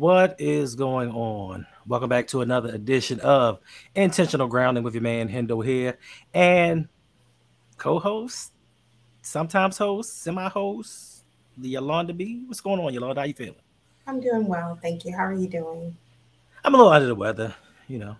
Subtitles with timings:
[0.00, 1.66] What is going on?
[1.86, 3.58] Welcome back to another edition of
[3.94, 5.98] Intentional Grounding with your man Hendo here
[6.32, 6.88] and
[7.76, 8.52] co-host,
[9.20, 11.24] sometimes host, semi-host,
[11.58, 12.44] the Yolanda B.
[12.46, 13.20] What's going on, Yolanda?
[13.20, 13.56] How you feeling?
[14.06, 15.14] I'm doing well, thank you.
[15.14, 15.94] How are you doing?
[16.64, 17.54] I'm a little under the weather,
[17.86, 18.16] you know,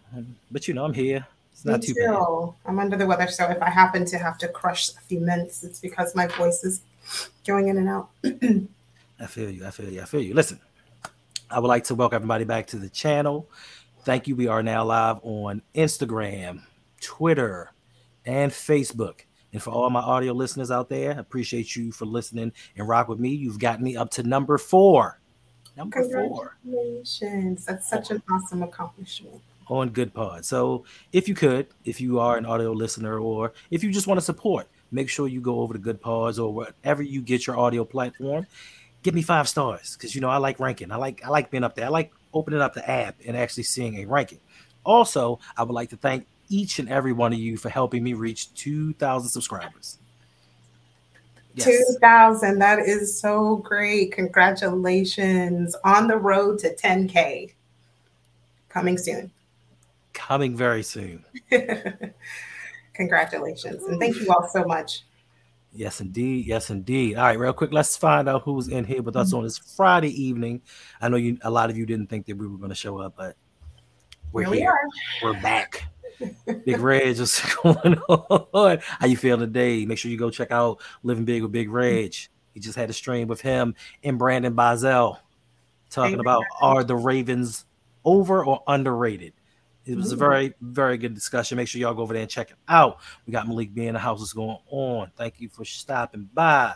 [0.51, 1.27] but you know I'm here.
[1.51, 2.55] It's not Me too too.
[2.67, 5.65] I'm under the weather, so if I happen to have to crush a few minutes,
[5.65, 6.83] it's because my voice is
[7.47, 8.11] going in and out.
[9.19, 9.65] I feel you.
[9.67, 10.03] I feel you.
[10.03, 10.35] I feel you.
[10.35, 10.61] Listen,
[11.53, 13.49] I would like to welcome everybody back to the channel.
[14.05, 14.37] Thank you.
[14.37, 16.63] We are now live on Instagram,
[17.01, 17.73] Twitter,
[18.25, 19.23] and Facebook.
[19.53, 23.09] And for all my audio listeners out there, I appreciate you for listening and rock
[23.09, 23.31] with me.
[23.31, 25.19] You've got me up to number four.
[25.77, 27.65] Number four Congratulations.
[27.65, 29.43] That's such an awesome accomplishment.
[29.67, 30.45] on Good Pod.
[30.45, 34.19] So if you could, if you are an audio listener or if you just want
[34.19, 37.59] to support, make sure you go over to Good Pods or wherever you get your
[37.59, 38.47] audio platform.
[39.03, 40.93] Give me five stars because you know I like ranking.
[40.93, 41.87] I like I like being up there.
[41.87, 44.41] I like opening up the app and actually seeing a ranking.
[44.85, 48.13] Also, I would like to thank each and every one of you for helping me
[48.13, 49.99] reach 2,000 subscribers.
[51.55, 51.95] Yes.
[51.95, 52.59] 2000.
[52.59, 54.13] That is so great.
[54.13, 57.53] Congratulations on the road to 10K.
[58.69, 59.31] Coming soon.
[60.13, 61.25] Coming very soon.
[62.95, 63.83] Congratulations.
[63.85, 65.05] And thank you all so much.
[65.73, 66.47] Yes, indeed.
[66.47, 67.17] Yes, indeed.
[67.17, 70.11] All right, real quick, let's find out who's in here with us on this Friday
[70.21, 70.63] evening.
[71.01, 72.99] I know you a lot of you didn't think that we were going to show
[72.99, 73.37] up, but
[74.33, 74.81] we're Here We are.
[75.23, 75.87] We're back.
[76.65, 78.79] Big Reg, what's going on?
[78.83, 79.85] How you feeling today?
[79.87, 82.15] Make sure you go check out Living Big with Big Reg.
[82.53, 85.19] He just had a stream with him and Brandon Bazell
[85.89, 87.65] talking Favorite about are the Ravens
[88.05, 89.33] over or underrated?
[89.87, 91.57] It was a very, very good discussion.
[91.57, 92.99] Make sure y'all go over there and check it out.
[93.27, 94.21] We got Malik B in the house.
[94.21, 95.11] What's going on?
[95.17, 96.75] Thank you for stopping by.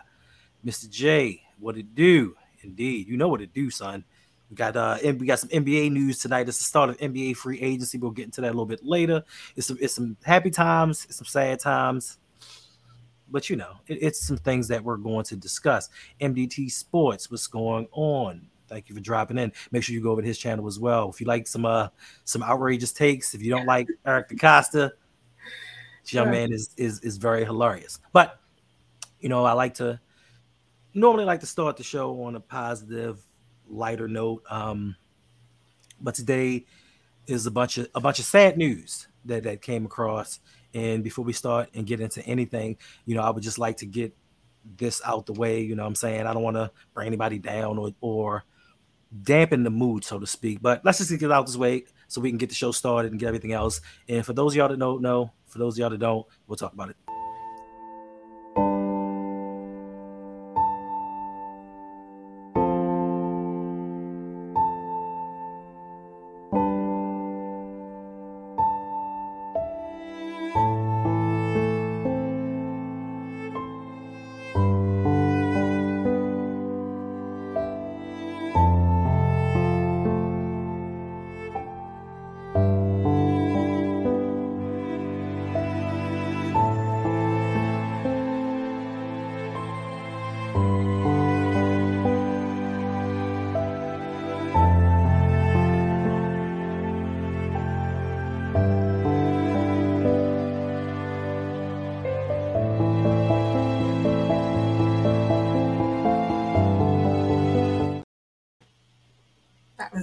[0.65, 0.89] Mr.
[0.89, 2.35] J, what it do?
[2.63, 3.07] Indeed.
[3.07, 4.05] You know what it do, son.
[4.51, 6.49] We got uh we got some NBA news tonight.
[6.49, 7.99] It's the start of NBA free agency.
[7.99, 9.23] We'll get into that a little bit later.
[9.57, 12.19] It's some it's some happy times, it's some sad times.
[13.29, 15.89] But you know, it- it's some things that we're going to discuss.
[16.21, 18.49] MDT Sports, what's going on?
[18.69, 19.53] Thank you for dropping in.
[19.71, 21.11] Make sure you go over to his channel as well.
[21.11, 21.89] If you like some uh
[22.25, 24.93] some outrageous takes, if you don't like Eric DeCosta,
[26.03, 26.33] this young Sure.
[26.33, 28.01] man is is is very hilarious.
[28.13, 28.41] But
[29.21, 30.01] you know, I like to
[30.95, 33.21] normally like to start the show on a positive,
[33.69, 34.43] lighter note.
[34.51, 34.97] Um,
[36.01, 36.67] but today
[37.27, 40.41] is a bunch of a bunch of sad news that that came across.
[40.75, 42.77] And before we start and get into anything,
[43.07, 44.15] you know, I would just like to get
[44.77, 45.61] this out the way.
[45.61, 48.45] You know, what I'm saying I don't want to bring anybody down or or
[49.23, 50.61] dampen the mood, so to speak.
[50.61, 53.21] But let's just get out this way so we can get the show started and
[53.21, 53.81] get everything else.
[54.09, 56.73] And for those y'all that don't know, for those of y'all that don't, we'll talk
[56.73, 57.14] about it.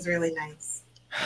[0.01, 0.83] Was really nice.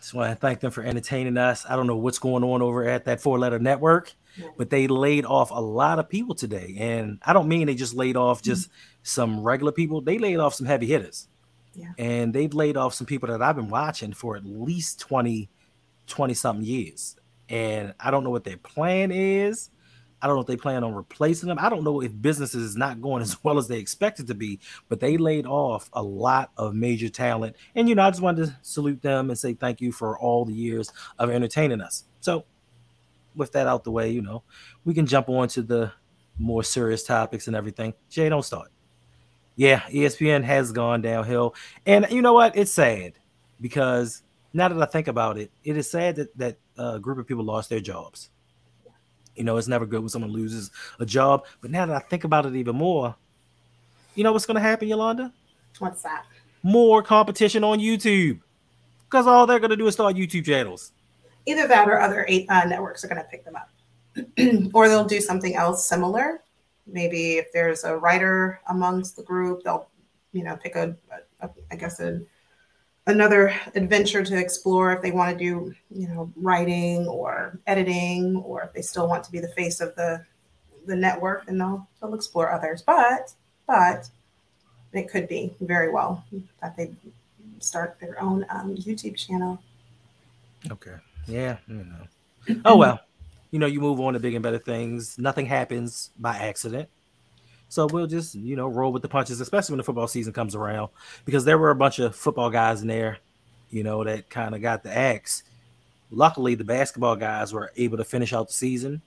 [0.00, 1.64] Just want to thank them for entertaining us.
[1.68, 4.48] I don't know what's going on over at that four letter network, Yeah.
[4.58, 6.76] but they laid off a lot of people today.
[6.78, 8.76] And I don't mean they just laid off just mm-hmm.
[9.02, 11.28] some regular people, they laid off some heavy hitters.
[11.74, 11.92] Yeah.
[11.98, 15.48] And they've laid off some people that I've been watching for at least 20,
[16.06, 17.16] 20 something years.
[17.48, 19.70] And I don't know what their plan is.
[20.24, 21.58] I don't know if they plan on replacing them.
[21.60, 24.34] I don't know if business is not going as well as they expect it to
[24.34, 27.56] be, but they laid off a lot of major talent.
[27.74, 30.46] And you know, I just wanted to salute them and say thank you for all
[30.46, 32.04] the years of entertaining us.
[32.20, 32.46] So,
[33.36, 34.42] with that out the way, you know,
[34.86, 35.92] we can jump on to the
[36.38, 37.92] more serious topics and everything.
[38.08, 38.70] Jay, don't start.
[39.56, 41.54] Yeah, ESPN has gone downhill.
[41.84, 42.56] And you know what?
[42.56, 43.12] It's sad
[43.60, 44.22] because
[44.54, 47.44] now that I think about it, it is sad that that uh, group of people
[47.44, 48.30] lost their jobs.
[49.36, 50.70] You know, it's never good when someone loses
[51.00, 51.44] a job.
[51.60, 53.16] But now that I think about it even more,
[54.14, 55.32] you know what's going to happen, Yolanda?
[55.78, 56.24] What's that?
[56.62, 58.40] More competition on YouTube
[59.04, 60.92] because all they're going to do is start YouTube channels.
[61.46, 63.70] Either that or other eight uh, networks are going to pick them up,
[64.74, 66.42] or they'll do something else similar.
[66.86, 69.88] Maybe if there's a writer amongst the group, they'll,
[70.32, 70.96] you know, pick a,
[71.40, 72.22] a, a I guess a
[73.06, 78.62] another adventure to explore if they want to do, you know, writing or editing, or
[78.62, 80.24] if they still want to be the face of the
[80.86, 82.82] the network, then they'll they'll explore others.
[82.82, 83.32] But
[83.66, 84.08] but
[84.92, 86.24] it could be very well
[86.60, 86.92] that they
[87.58, 89.60] start their own um, YouTube channel.
[90.70, 90.96] Okay.
[91.26, 91.58] Yeah.
[91.66, 92.60] You know.
[92.64, 93.00] Oh well.
[93.50, 95.16] You know, you move on to big and better things.
[95.16, 96.88] Nothing happens by accident.
[97.68, 100.54] So we'll just, you know, roll with the punches, especially when the football season comes
[100.54, 100.90] around,
[101.24, 103.18] because there were a bunch of football guys in there,
[103.70, 105.42] you know, that kind of got the axe.
[106.10, 109.02] Luckily, the basketball guys were able to finish out the season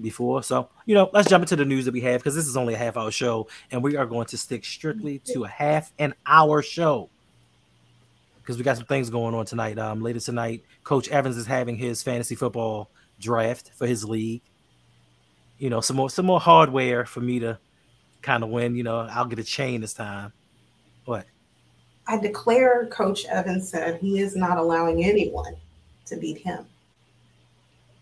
[0.00, 0.42] before.
[0.42, 2.74] So, you know, let's jump into the news that we have because this is only
[2.74, 6.14] a half hour show, and we are going to stick strictly to a half an
[6.26, 7.10] hour show
[8.40, 9.78] because we got some things going on tonight.
[9.78, 12.88] Um, later tonight, Coach Evans is having his fantasy football
[13.20, 14.42] draft for his league
[15.58, 17.58] you know, some more some more hardware for me to
[18.22, 18.76] kind of win.
[18.76, 20.32] You know, I'll get a chain this time.
[21.04, 21.26] What?
[22.06, 25.56] I declare Coach Evans said he is not allowing anyone
[26.06, 26.66] to beat him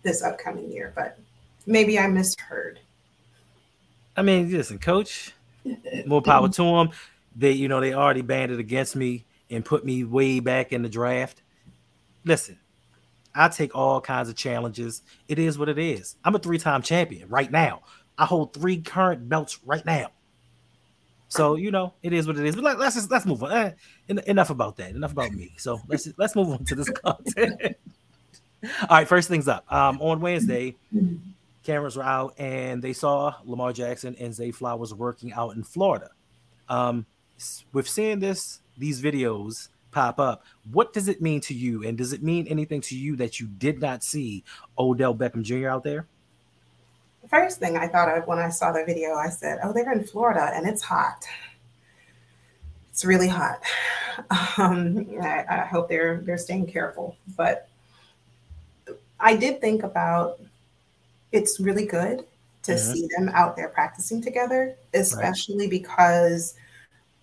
[0.02, 1.18] this upcoming year, but
[1.66, 2.80] maybe I misheard.
[4.16, 5.32] I mean, listen, Coach,
[6.06, 6.90] more power to him.
[7.34, 10.88] They, you know, they already banded against me and put me way back in the
[10.88, 11.42] draft.
[12.24, 12.58] Listen,
[13.34, 15.02] I take all kinds of challenges.
[15.28, 16.16] It is what it is.
[16.24, 17.82] I'm a three time champion right now.
[18.16, 20.08] I hold three current belts right now.
[21.28, 22.54] So you know, it is what it is.
[22.54, 23.52] But let, us just let's move on.
[23.52, 23.72] Eh,
[24.26, 24.90] enough about that.
[24.90, 25.52] Enough about me.
[25.56, 27.76] So let's let's move on to this content.
[28.82, 29.70] All right, first things up.
[29.70, 30.76] Um, on Wednesday,
[31.64, 36.10] cameras were out and they saw Lamar Jackson and Zay Flowers working out in Florida.
[36.68, 37.06] Um,
[37.72, 40.44] with seeing this, these videos, pop up.
[40.72, 41.84] What does it mean to you?
[41.84, 44.44] And does it mean anything to you that you did not see
[44.78, 45.68] Odell Beckham Jr.
[45.68, 46.06] out there?
[47.22, 49.90] The first thing I thought of when I saw the video, I said, Oh, they're
[49.92, 51.24] in Florida and it's hot.
[52.90, 53.60] It's really hot.
[54.58, 57.16] Um, I, I hope they're they're staying careful.
[57.36, 57.68] But
[59.18, 60.38] I did think about
[61.32, 62.24] it's really good
[62.62, 62.92] to mm-hmm.
[62.92, 65.70] see them out there practicing together, especially right.
[65.70, 66.54] because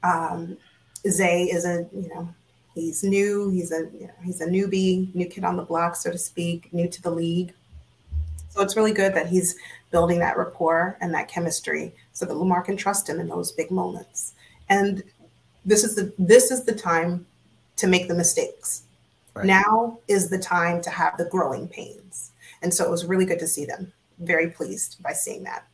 [0.04, 0.58] um,
[1.08, 2.28] Zay is a you know
[2.74, 3.50] He's new.
[3.50, 6.74] He's a you know, he's a newbie, new kid on the block, so to speak,
[6.74, 7.54] new to the league.
[8.50, 9.56] So it's really good that he's
[9.92, 13.72] building that rapport and that chemistry, so that Lamar can trust him in those big
[13.72, 14.34] moments.
[14.70, 15.04] And
[15.66, 17.26] this is the this is the time
[17.78, 18.84] to make the mistakes.
[19.34, 19.46] Right.
[19.46, 22.32] Now is the time to have the growing pains.
[22.62, 23.92] And so it was really good to see them.
[24.20, 25.66] Very pleased by seeing that.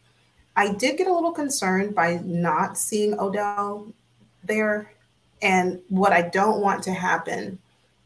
[0.55, 3.91] I did get a little concerned by not seeing Odell
[4.43, 4.91] there
[5.41, 7.59] and what I don't want to happen,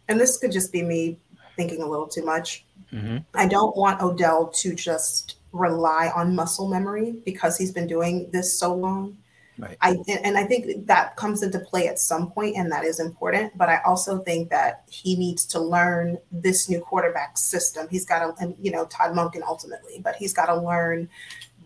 [0.08, 1.18] and this could just be me
[1.56, 3.18] thinking a little too much, mm-hmm.
[3.34, 8.58] I don't want Odell to just rely on muscle memory because he's been doing this
[8.58, 9.18] so long.
[9.58, 9.78] Right.
[9.82, 13.56] I and I think that comes into play at some point, and that is important.
[13.58, 17.88] But I also think that he needs to learn this new quarterback system.
[17.90, 21.10] He's got to, and you know, Todd Monken ultimately, but he's got to learn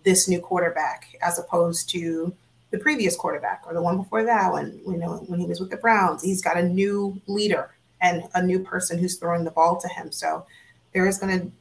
[0.04, 2.34] this new quarterback as opposed to
[2.76, 5.70] the previous quarterback or the one before that when you know when he was with
[5.70, 6.22] the Browns.
[6.22, 10.12] He's got a new leader and a new person who's throwing the ball to him.
[10.12, 10.46] So
[10.94, 11.52] there is going to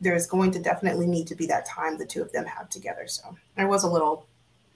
[0.00, 3.06] there's going to definitely need to be that time the two of them have together.
[3.06, 4.26] So I was a little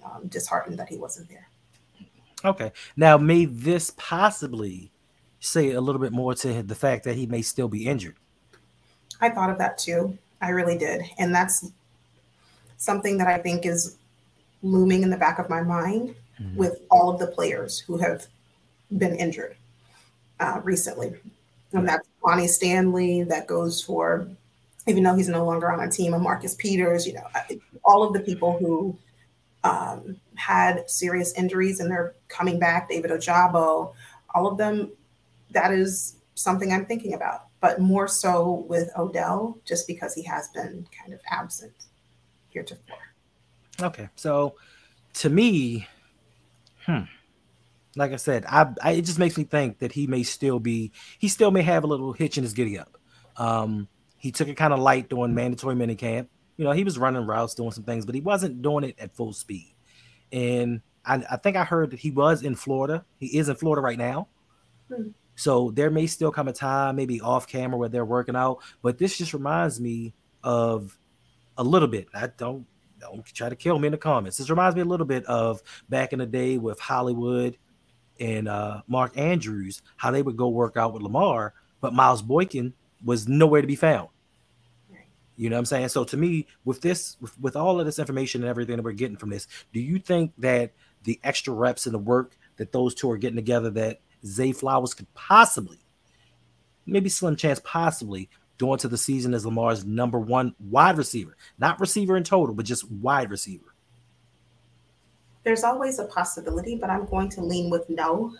[0.04, 1.48] um, disheartened that he wasn't there.
[2.44, 2.70] Okay.
[2.96, 4.92] Now, may this possibly
[5.40, 8.14] say a little bit more to the fact that he may still be injured?
[9.20, 10.16] I thought of that too.
[10.40, 11.02] I really did.
[11.18, 11.72] And that's
[12.76, 13.97] something that I think is
[14.62, 16.56] looming in the back of my mind mm-hmm.
[16.56, 18.26] with all of the players who have
[18.96, 19.56] been injured
[20.40, 21.14] uh, recently.
[21.72, 24.28] And that's Ronnie Stanley, that goes for,
[24.86, 27.26] even though he's no longer on a team, of Marcus Peters, you know,
[27.84, 28.96] all of the people who
[29.64, 33.92] um, had serious injuries and they're coming back, David Ojabo,
[34.34, 34.90] all of them,
[35.50, 40.48] that is something I'm thinking about, but more so with Odell, just because he has
[40.48, 41.72] been kind of absent
[42.50, 43.07] heretofore.
[43.80, 44.56] Okay, so
[45.14, 45.86] to me,
[46.84, 47.02] hmm,
[47.96, 50.92] like I said, I, I, it just makes me think that he may still be,
[51.18, 52.98] he still may have a little hitch in his giddy up.
[53.36, 56.28] Um, he took it kind of light during mandatory minicamp.
[56.56, 59.14] You know, he was running routes, doing some things, but he wasn't doing it at
[59.14, 59.74] full speed.
[60.32, 63.04] And I, I think I heard that he was in Florida.
[63.18, 64.28] He is in Florida right now.
[64.92, 65.10] Hmm.
[65.36, 68.58] So there may still come a time, maybe off camera, where they're working out.
[68.82, 70.98] But this just reminds me of
[71.56, 72.08] a little bit.
[72.12, 72.66] I don't
[73.00, 74.38] don't try to kill me in the comments.
[74.38, 77.56] This reminds me a little bit of back in the day with Hollywood
[78.20, 82.74] and uh, Mark Andrews, how they would go work out with Lamar, but Miles Boykin
[83.04, 84.08] was nowhere to be found.
[85.36, 85.88] You know what I'm saying?
[85.90, 88.92] So to me, with this, with, with all of this information and everything that we're
[88.92, 90.72] getting from this, do you think that
[91.04, 94.94] the extra reps and the work that those two are getting together, that Zay Flowers
[94.94, 95.78] could possibly,
[96.86, 98.28] maybe slim chance, possibly
[98.58, 102.66] go into the season as Lamar's number one wide receiver, not receiver in total, but
[102.66, 103.74] just wide receiver?
[105.44, 108.34] There's always a possibility, but I'm going to lean with no.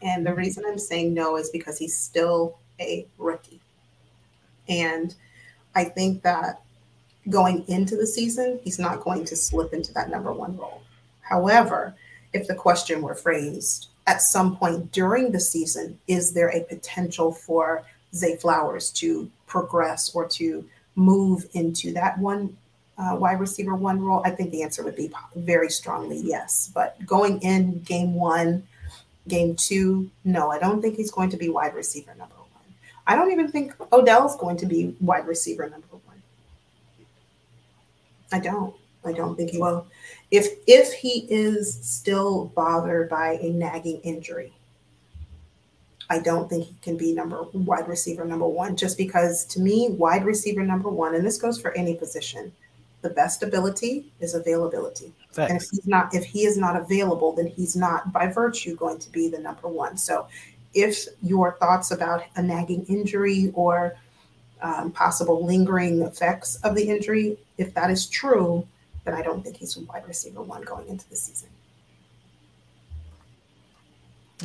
[0.00, 3.60] And the reason I'm saying no is because he's still a rookie.
[4.68, 5.14] And
[5.74, 6.62] I think that
[7.28, 10.82] going into the season, he's not going to slip into that number one role.
[11.20, 11.94] However,
[12.32, 17.32] if the question were phrased at some point during the season, is there a potential
[17.32, 20.64] for Zay Flowers to progress or to
[20.96, 22.56] move into that one
[22.98, 24.20] uh, wide receiver one role?
[24.24, 26.72] I think the answer would be very strongly yes.
[26.74, 28.64] But going in game one,
[29.28, 32.68] game two, no, I don't think he's going to be wide receiver number one.
[33.06, 36.20] I don't even think Odell's going to be wide receiver number one.
[38.32, 38.74] I don't.
[39.06, 39.86] I don't think he will.
[40.30, 44.52] If if he is still bothered by a nagging injury,
[46.10, 48.76] I don't think he can be number wide receiver number one.
[48.76, 52.52] Just because to me, wide receiver number one, and this goes for any position,
[53.02, 55.12] the best ability is availability.
[55.32, 55.50] Thanks.
[55.50, 58.98] And if he's not, if he is not available, then he's not by virtue going
[58.98, 59.96] to be the number one.
[59.96, 60.26] So
[60.72, 63.96] if your thoughts about a nagging injury or
[64.62, 68.66] um, possible lingering effects of the injury, if that is true,
[69.04, 71.50] then I don't think he's wide receiver one going into the season.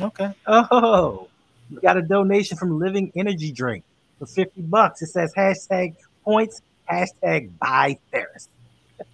[0.00, 0.32] Okay.
[0.46, 1.29] Oh,
[1.70, 3.84] you got a donation from Living Energy Drink
[4.18, 5.02] for 50 bucks.
[5.02, 8.48] It says hashtag points, hashtag buy Ferris.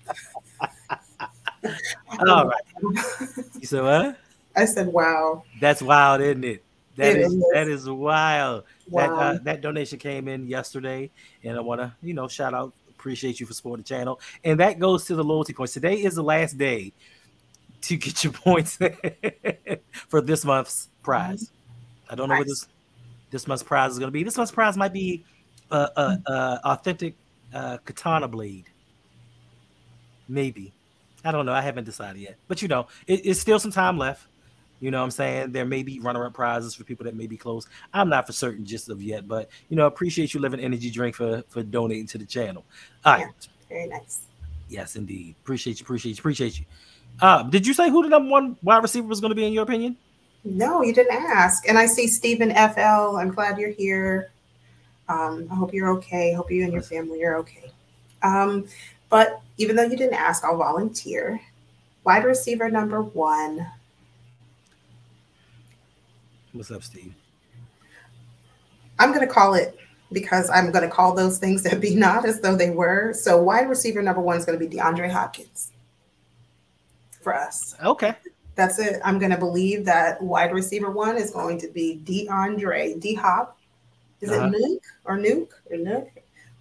[2.26, 2.62] All right.
[3.60, 4.18] You said what?
[4.54, 5.42] I said, wow.
[5.60, 6.62] That's wild, isn't it?
[6.96, 8.64] That is, is, that is wild.
[8.88, 9.06] Wow.
[9.06, 11.10] That uh, that donation came in yesterday,
[11.44, 14.60] and I want to you know shout out, appreciate you for supporting the channel, and
[14.60, 15.74] that goes to the loyalty points.
[15.74, 16.94] Today is the last day
[17.82, 18.78] to get your points
[20.08, 21.50] for this month's prize.
[22.08, 22.40] I don't know nice.
[22.40, 22.68] what this
[23.30, 24.22] this month's prize is going to be.
[24.22, 25.24] This month's prize might be
[25.70, 27.14] a, a, a authentic
[27.52, 28.66] uh, katana blade,
[30.28, 30.72] maybe.
[31.24, 31.52] I don't know.
[31.52, 34.26] I haven't decided yet, but you know, it, it's still some time left.
[34.78, 35.52] You know what I'm saying?
[35.52, 37.66] There may be runner-up prizes for people that may be close.
[37.94, 41.16] I'm not for certain just of yet, but you know, appreciate you living energy drink
[41.16, 42.64] for for donating to the channel.
[43.04, 43.20] All right.
[43.20, 44.20] Yeah, very nice.
[44.68, 45.34] Yes, indeed.
[45.42, 46.66] Appreciate you, appreciate you, appreciate you.
[47.20, 49.52] Uh, did you say who the number one wide receiver was going to be in
[49.52, 49.96] your opinion?
[50.46, 51.68] No, you didn't ask.
[51.68, 53.16] And I see Stephen FL.
[53.18, 54.30] I'm glad you're here.
[55.08, 56.32] Um, I hope you're okay.
[56.32, 57.72] Hope you and your family are okay.
[58.22, 58.66] Um,
[59.10, 61.40] but even though you didn't ask, I'll volunteer.
[62.04, 63.66] Wide receiver number one
[66.52, 67.12] What's up, Steve?
[68.98, 69.78] I'm going to call it
[70.10, 73.12] because I'm going to call those things that be not as though they were.
[73.12, 75.72] So wide receiver number one is going to be DeAndre Hopkins
[77.20, 77.74] for us.
[77.84, 78.14] Okay.
[78.56, 79.00] That's it.
[79.04, 83.58] I'm going to believe that wide receiver one is going to be DeAndre D Hop.
[84.20, 84.46] Is uh-huh.
[84.46, 86.10] it Nuke or Nuke or Nuke?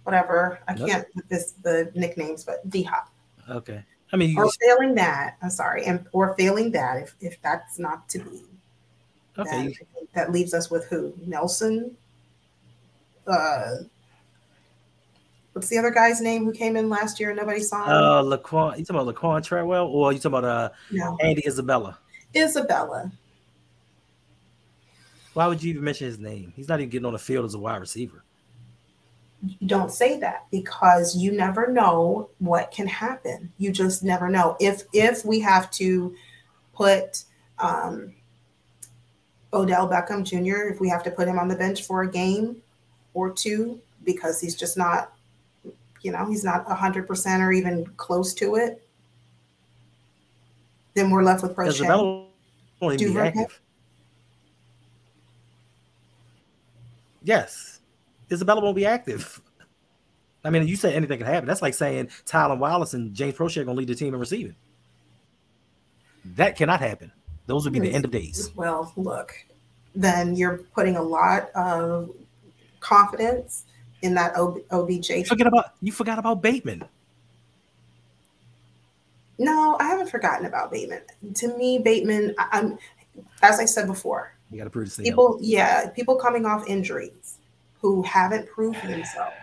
[0.04, 0.60] Whatever.
[0.68, 0.88] I nope.
[0.88, 3.10] can't with this the nicknames, but D Hop.
[3.48, 3.82] Okay.
[4.12, 8.08] I mean, or failing that, I'm sorry, and or failing that, if, if that's not
[8.10, 8.44] to be,
[9.38, 9.68] Okay.
[9.68, 11.12] That, that leaves us with who?
[11.26, 11.96] Nelson.
[13.26, 13.76] Uh,
[15.56, 17.90] what's the other guy's name who came in last year and nobody saw him?
[17.90, 18.78] Uh, Laquan.
[18.78, 21.16] You talking about Laquan Treadwell, or you talking about uh no.
[21.22, 21.98] Andy Isabella?
[22.36, 23.10] Isabella.
[25.32, 26.52] Why would you even mention his name?
[26.54, 28.22] He's not even getting on the field as a wide receiver.
[29.64, 33.50] Don't say that because you never know what can happen.
[33.56, 34.58] You just never know.
[34.60, 36.14] If if we have to
[36.74, 37.22] put
[37.58, 38.12] um,
[39.54, 42.60] Odell Beckham Jr., if we have to put him on the bench for a game
[43.14, 45.15] or two because he's just not,
[46.06, 48.86] you know, he's not 100% or even close to it,
[50.94, 51.84] then we're left with Proche.
[53.18, 53.60] Active.
[57.24, 57.80] Yes.
[58.30, 59.42] Isabella won't be active.
[60.44, 61.48] I mean, you say anything can happen.
[61.48, 64.20] That's like saying Tylan Wallace and James Proche are going to lead the team in
[64.20, 64.54] receiving.
[66.36, 67.10] That cannot happen.
[67.46, 68.52] Those would be the end of days.
[68.54, 69.34] Well, look,
[69.94, 72.10] then you're putting a lot of
[72.78, 73.65] confidence
[74.02, 75.26] in that OBJ.
[75.26, 76.84] Forget about you forgot about Bateman.
[79.38, 81.02] No, I haven't forgotten about Bateman.
[81.34, 82.78] To me, Bateman, I, am
[83.42, 84.32] as I said before.
[84.50, 85.38] You got to prove people.
[85.40, 87.38] Yeah, people coming off injuries
[87.80, 89.34] who haven't proved themselves.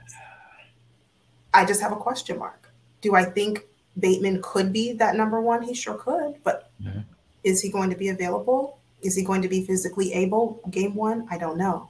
[1.53, 2.71] I just have a question mark.
[3.01, 3.65] Do I think
[3.99, 5.61] Bateman could be that number one?
[5.61, 7.01] He sure could, but mm-hmm.
[7.43, 8.79] Is he going to be available?
[9.01, 11.27] Is he going to be physically able game one?
[11.29, 11.89] I don't know.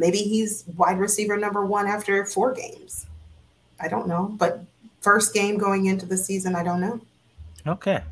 [0.00, 3.06] Maybe he's wide receiver number one after four games.
[3.78, 4.34] I don't know.
[4.38, 4.64] But
[5.02, 7.00] first game going into the season, I don't know.
[7.66, 8.02] Okay.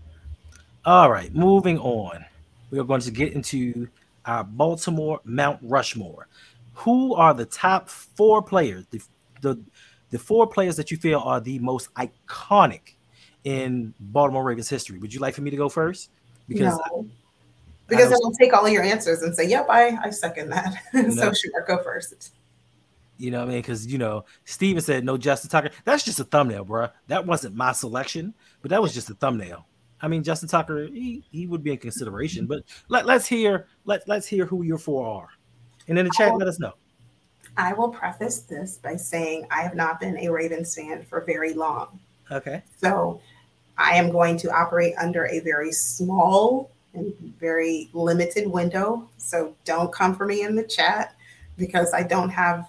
[0.84, 1.34] All right.
[1.34, 2.26] Moving on.
[2.70, 3.88] We are going to get into
[4.26, 6.28] our Baltimore Mount Rushmore.
[6.74, 9.00] Who are the top four players, the,
[9.40, 9.58] the,
[10.10, 12.96] the four players that you feel are the most iconic
[13.44, 14.98] in Baltimore Ravens history?
[14.98, 16.10] Would you like for me to go first?
[16.48, 17.06] Because no.
[17.88, 20.74] Because then I'll take all of your answers and say, "Yep, I I second that."
[20.92, 21.10] No.
[21.10, 22.34] so sure, go first.
[23.16, 23.58] You know what I mean?
[23.60, 25.70] Because you know, Steven said no Justin Tucker.
[25.84, 26.88] That's just a thumbnail, bro.
[27.08, 29.66] That wasn't my selection, but that was just a thumbnail.
[30.00, 34.06] I mean, Justin Tucker, he, he would be in consideration, but let, let's hear let
[34.06, 35.28] let's hear who your four are,
[35.88, 36.74] and in the chat, will, let us know.
[37.56, 41.54] I will preface this by saying I have not been a Ravens fan for very
[41.54, 41.98] long.
[42.30, 42.62] Okay.
[42.76, 43.20] So
[43.76, 49.08] I am going to operate under a very small and very limited window.
[49.18, 51.14] So don't come for me in the chat
[51.56, 52.68] because I don't have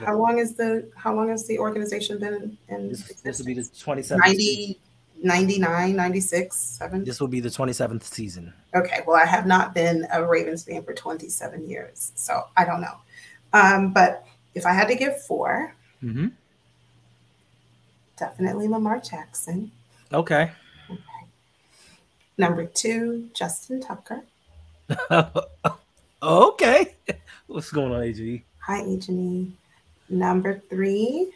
[0.00, 3.54] how long is the how long has the organization been in this, this will be
[3.54, 4.80] the 27th 90
[5.22, 8.52] 99 96 7 this will be the 27th season.
[8.74, 12.80] Okay well i have not been a ravens fan for 27 years so i don't
[12.80, 12.96] know.
[13.52, 16.28] Um, but if i had to give 4 mm-hmm.
[18.16, 19.70] definitely lamar jackson.
[20.12, 20.50] Okay.
[22.38, 24.22] Number two justin tucker
[26.22, 26.94] okay
[27.46, 29.52] what's going on ag hi ag
[30.08, 31.32] Number three,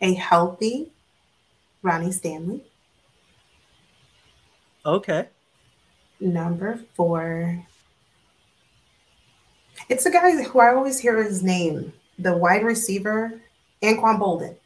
[0.00, 0.92] a healthy
[1.82, 2.62] Ronnie Stanley.
[4.84, 5.28] Okay.
[6.20, 7.64] Number four,
[9.88, 13.40] it's a guy who I always hear his name, the wide receiver,
[13.82, 14.56] Anquan Boldin.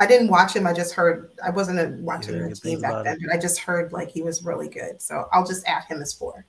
[0.00, 0.66] I didn't watch him.
[0.66, 1.30] I just heard.
[1.44, 3.20] I wasn't watching the team back then, it.
[3.22, 5.00] but I just heard like he was really good.
[5.00, 6.44] So I'll just add him as four.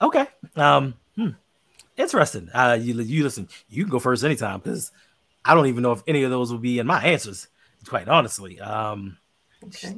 [0.00, 0.26] Okay.
[0.56, 1.28] Um, hmm.
[1.96, 2.48] Interesting.
[2.52, 3.48] Uh, you you listen.
[3.68, 4.92] You can go first anytime because
[5.44, 7.48] I don't even know if any of those will be in my answers.
[7.86, 8.58] Quite honestly.
[8.60, 9.18] Um,
[9.64, 9.96] okay.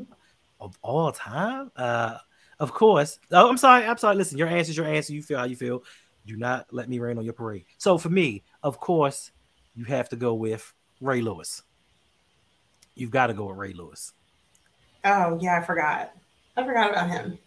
[0.60, 2.18] Of all time, uh,
[2.60, 3.18] of course.
[3.30, 3.84] Oh, I'm sorry.
[3.84, 4.16] I'm sorry.
[4.16, 5.12] Listen, your answer is your answer.
[5.12, 5.82] You feel how you feel.
[6.26, 7.64] Do not let me rain on your parade.
[7.78, 9.30] So for me, of course,
[9.74, 11.62] you have to go with Ray Lewis.
[12.94, 14.12] You've got to go with Ray Lewis.
[15.04, 16.12] Oh yeah, I forgot.
[16.56, 17.38] I forgot about him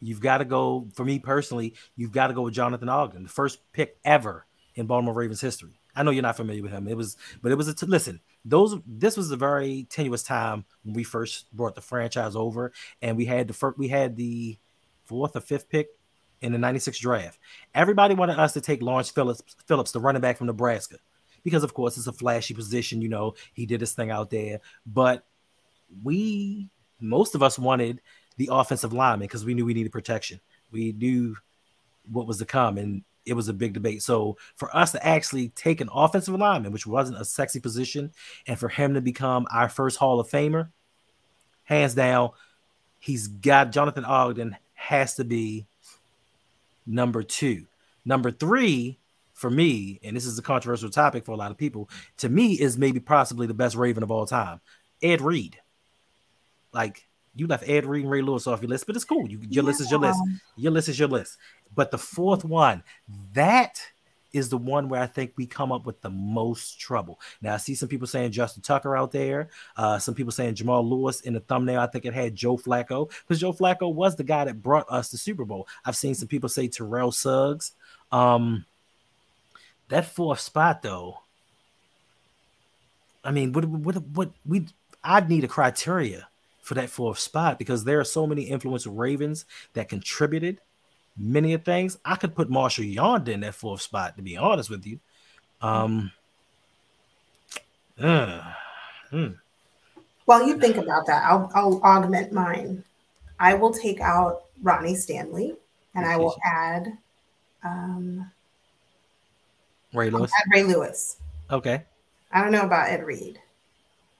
[0.00, 3.28] you've got to go for me personally you've got to go with jonathan ogden the
[3.28, 6.96] first pick ever in baltimore ravens history i know you're not familiar with him it
[6.96, 10.94] was but it was a t- listen those this was a very tenuous time when
[10.94, 12.72] we first brought the franchise over
[13.02, 14.56] and we had the first we had the
[15.04, 15.88] fourth or fifth pick
[16.40, 17.38] in the 96 draft
[17.74, 20.96] everybody wanted us to take lawrence phillips phillips the running back from nebraska
[21.42, 24.60] because of course it's a flashy position you know he did his thing out there
[24.86, 25.24] but
[26.02, 26.70] we
[27.00, 28.00] most of us wanted
[28.36, 30.40] the offensive lineman because we knew we needed protection.
[30.70, 31.36] We knew
[32.10, 34.02] what was to come, and it was a big debate.
[34.02, 38.12] So for us to actually take an offensive lineman, which wasn't a sexy position,
[38.46, 40.70] and for him to become our first Hall of Famer,
[41.64, 42.30] hands down,
[42.98, 45.66] he's got Jonathan Ogden has to be
[46.86, 47.66] number two.
[48.04, 48.98] Number three
[49.34, 52.54] for me, and this is a controversial topic for a lot of people, to me
[52.54, 54.60] is maybe possibly the best Raven of all time,
[55.02, 55.58] Ed Reed.
[56.72, 59.28] Like you left Ed Reed and Ray Lewis off your list, but it's cool.
[59.30, 59.62] You, your yeah.
[59.62, 60.20] list is your list.
[60.56, 61.36] Your list is your list.
[61.74, 62.82] But the fourth one,
[63.34, 63.80] that
[64.32, 67.18] is the one where I think we come up with the most trouble.
[67.40, 69.48] Now, I see some people saying Justin Tucker out there.
[69.76, 71.80] Uh, some people saying Jamal Lewis in the thumbnail.
[71.80, 75.10] I think it had Joe Flacco because Joe Flacco was the guy that brought us
[75.10, 75.66] the Super Bowl.
[75.84, 77.72] I've seen some people say Terrell Suggs.
[78.12, 78.66] Um,
[79.88, 81.20] that fourth spot, though.
[83.24, 84.66] I mean, what, what, what we?
[85.02, 86.28] I'd need a criteria
[86.60, 90.60] for that fourth spot because there are so many influential Ravens that contributed
[91.18, 91.98] many of things.
[92.04, 95.00] I could put Marshall Yanda in that fourth spot, to be honest with you.
[95.60, 96.12] Um,
[98.00, 98.52] uh,
[99.10, 99.28] hmm.
[100.24, 102.84] While you think about that, I'll, I'll augment mine.
[103.40, 105.54] I will take out Ronnie Stanley
[105.94, 106.98] and I will add
[107.64, 108.30] um,
[109.92, 110.30] Ray Lewis.
[110.52, 111.16] Ray Lewis.
[111.50, 111.82] Okay.
[112.30, 113.40] I don't know about Ed Reed.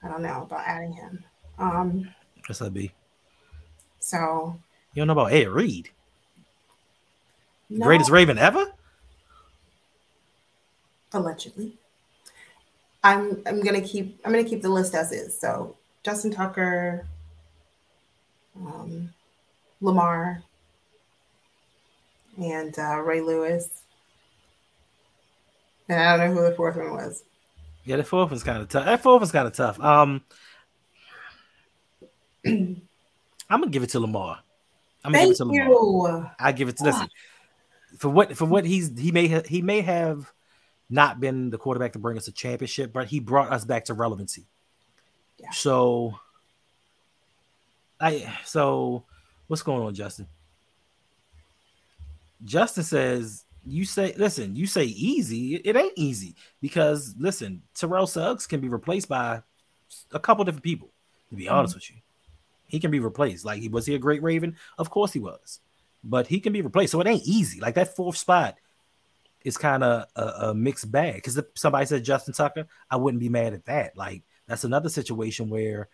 [0.03, 1.23] I don't know about adding him.
[1.57, 2.09] Um,
[2.47, 2.91] that be.
[3.99, 4.59] So
[4.93, 5.89] you don't know about Ed Reed,
[7.69, 7.85] no.
[7.85, 8.65] greatest Raven ever.
[11.13, 11.73] Allegedly,
[13.03, 15.39] I'm I'm gonna keep I'm gonna keep the list as is.
[15.39, 17.07] So Justin Tucker,
[18.55, 19.09] um,
[19.81, 20.43] Lamar,
[22.37, 23.83] and uh, Ray Lewis.
[25.87, 27.23] And I don't know who the fourth one was.
[27.85, 28.85] Yeah, the fourth was kind of tough.
[28.85, 29.79] That fourth was kind of tough.
[29.79, 30.21] Um,
[32.45, 32.81] I'm
[33.49, 34.39] gonna give it to Lamar.
[35.03, 36.19] I'm gonna Thank give it to Lamar.
[36.19, 36.29] You.
[36.39, 37.07] I give it to listen
[37.97, 40.31] for what for what he's he may have he may have
[40.89, 43.93] not been the quarterback to bring us a championship, but he brought us back to
[43.93, 44.45] relevancy.
[45.37, 45.51] Yeah.
[45.51, 46.19] So
[47.99, 49.03] I so
[49.47, 50.27] what's going on, Justin?
[52.43, 55.55] Justin says you say listen, you say easy.
[55.55, 59.41] It ain't easy because listen, Terrell Suggs can be replaced by
[60.11, 60.89] a couple different people,
[61.29, 61.77] to be honest mm-hmm.
[61.77, 61.95] with you.
[62.67, 63.45] He can be replaced.
[63.45, 64.55] Like he was he a great Raven?
[64.77, 65.59] Of course he was.
[66.03, 66.91] But he can be replaced.
[66.91, 67.59] So it ain't easy.
[67.59, 68.55] Like that fourth spot
[69.43, 71.15] is kind of a, a, mixed bag.
[71.15, 73.97] Because if somebody said Justin Tucker, I wouldn't be mad at that.
[73.97, 75.89] Like that's another situation where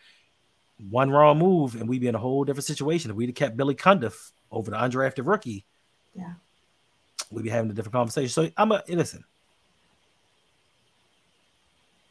[0.90, 3.12] one wrong move and we'd be in a whole different situation.
[3.12, 5.66] If we'd have kept Billy Cundiff over the undrafted rookie,
[6.14, 6.34] yeah,
[7.32, 8.30] we'd be having a different conversation.
[8.30, 9.24] So I'm a listen.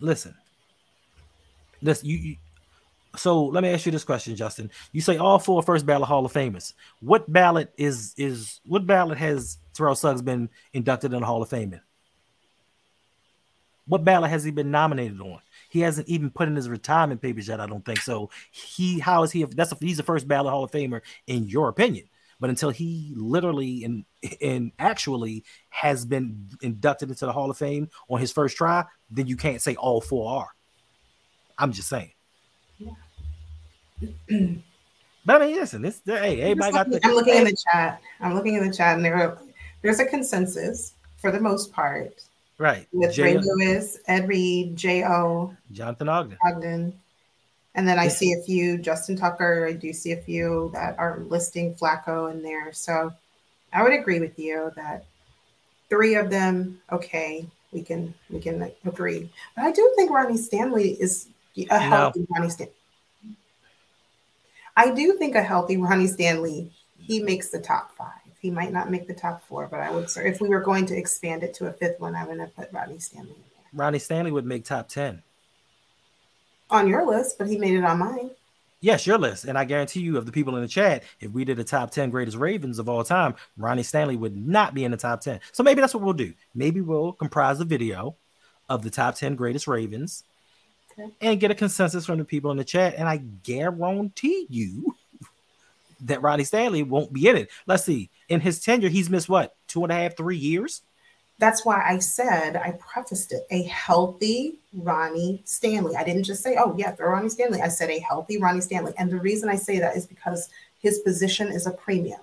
[0.01, 0.35] Listen.
[1.81, 2.37] Listen, you, you
[3.17, 4.71] so let me ask you this question, Justin.
[4.93, 6.73] You say all four first ballot Hall of Famers.
[7.01, 11.49] What ballot is is what ballot has Terrell Suggs been inducted in the Hall of
[11.49, 11.81] Fame in?
[13.87, 15.41] What ballot has he been nominated on?
[15.69, 17.61] He hasn't even put in his retirement papers yet.
[17.61, 18.31] I don't think so.
[18.51, 19.45] He how is he?
[19.45, 22.09] That's a, he's the first ballot Hall of Famer in your opinion.
[22.41, 24.05] But until he literally and
[24.41, 29.27] and actually has been inducted into the Hall of Fame on his first try, then
[29.27, 30.49] you can't say all four are.
[31.59, 32.14] I'm just saying.
[32.79, 32.91] Yeah.
[35.27, 37.01] but I mean, listen, this hey, everybody got the.
[37.05, 38.01] I'm looking in the chat.
[38.21, 39.39] I'm looking in the chat, and there are,
[39.83, 42.25] there's a consensus for the most part
[42.59, 42.87] Right.
[42.93, 45.55] With J- Ray Lewis, Ed Reed, J.O.
[45.73, 46.39] Jonathan Ogden.
[46.47, 47.01] Ogden.
[47.75, 51.19] And then I see a few, Justin Tucker, I do see a few that are
[51.27, 52.73] listing Flacco in there.
[52.73, 53.13] So
[53.73, 55.05] I would agree with you that
[55.89, 59.29] three of them, okay, we can we can agree.
[59.57, 61.27] But I do think Ronnie Stanley is
[61.71, 62.27] a healthy no.
[62.31, 62.73] Ronnie Stanley.
[64.77, 68.11] I do think a healthy Ronnie Stanley, he makes the top five.
[68.41, 70.85] He might not make the top four, but I would say if we were going
[70.87, 73.65] to expand it to a fifth one, I'm going to put Ronnie Stanley in there.
[73.73, 75.23] Ronnie Stanley would make top 10.
[76.71, 78.31] On your list, but he made it on mine.
[78.81, 79.47] Yes, your list.
[79.47, 81.91] And I guarantee you, of the people in the chat, if we did a top
[81.91, 85.41] 10 greatest Ravens of all time, Ronnie Stanley would not be in the top 10.
[85.53, 86.35] So maybe that's what we'll do.
[86.55, 88.17] Maybe we'll comprise a video
[88.69, 90.25] of the top 10 greatest Ravens
[90.99, 91.11] okay.
[91.21, 92.95] and get a consensus from the people in the chat.
[92.97, 94.95] And I guarantee you
[96.03, 97.51] that Ronnie Stanley won't be in it.
[97.67, 98.11] Let's see.
[98.29, 100.83] In his tenure, he's missed what two and a half, three years.
[101.39, 105.97] That's why I said I prefaced it a healthy Ronnie Stanley.
[105.97, 108.93] I didn't just say, "Oh yeah, throw Ronnie Stanley." I said a healthy Ronnie Stanley,
[108.99, 110.49] and the reason I say that is because
[110.81, 112.21] his position is a premium.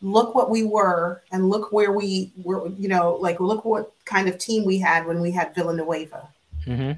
[0.00, 2.68] Look what we were, and look where we were.
[2.68, 6.28] You know, like look what kind of team we had when we had Villanueva.
[6.66, 6.92] Mm-hmm.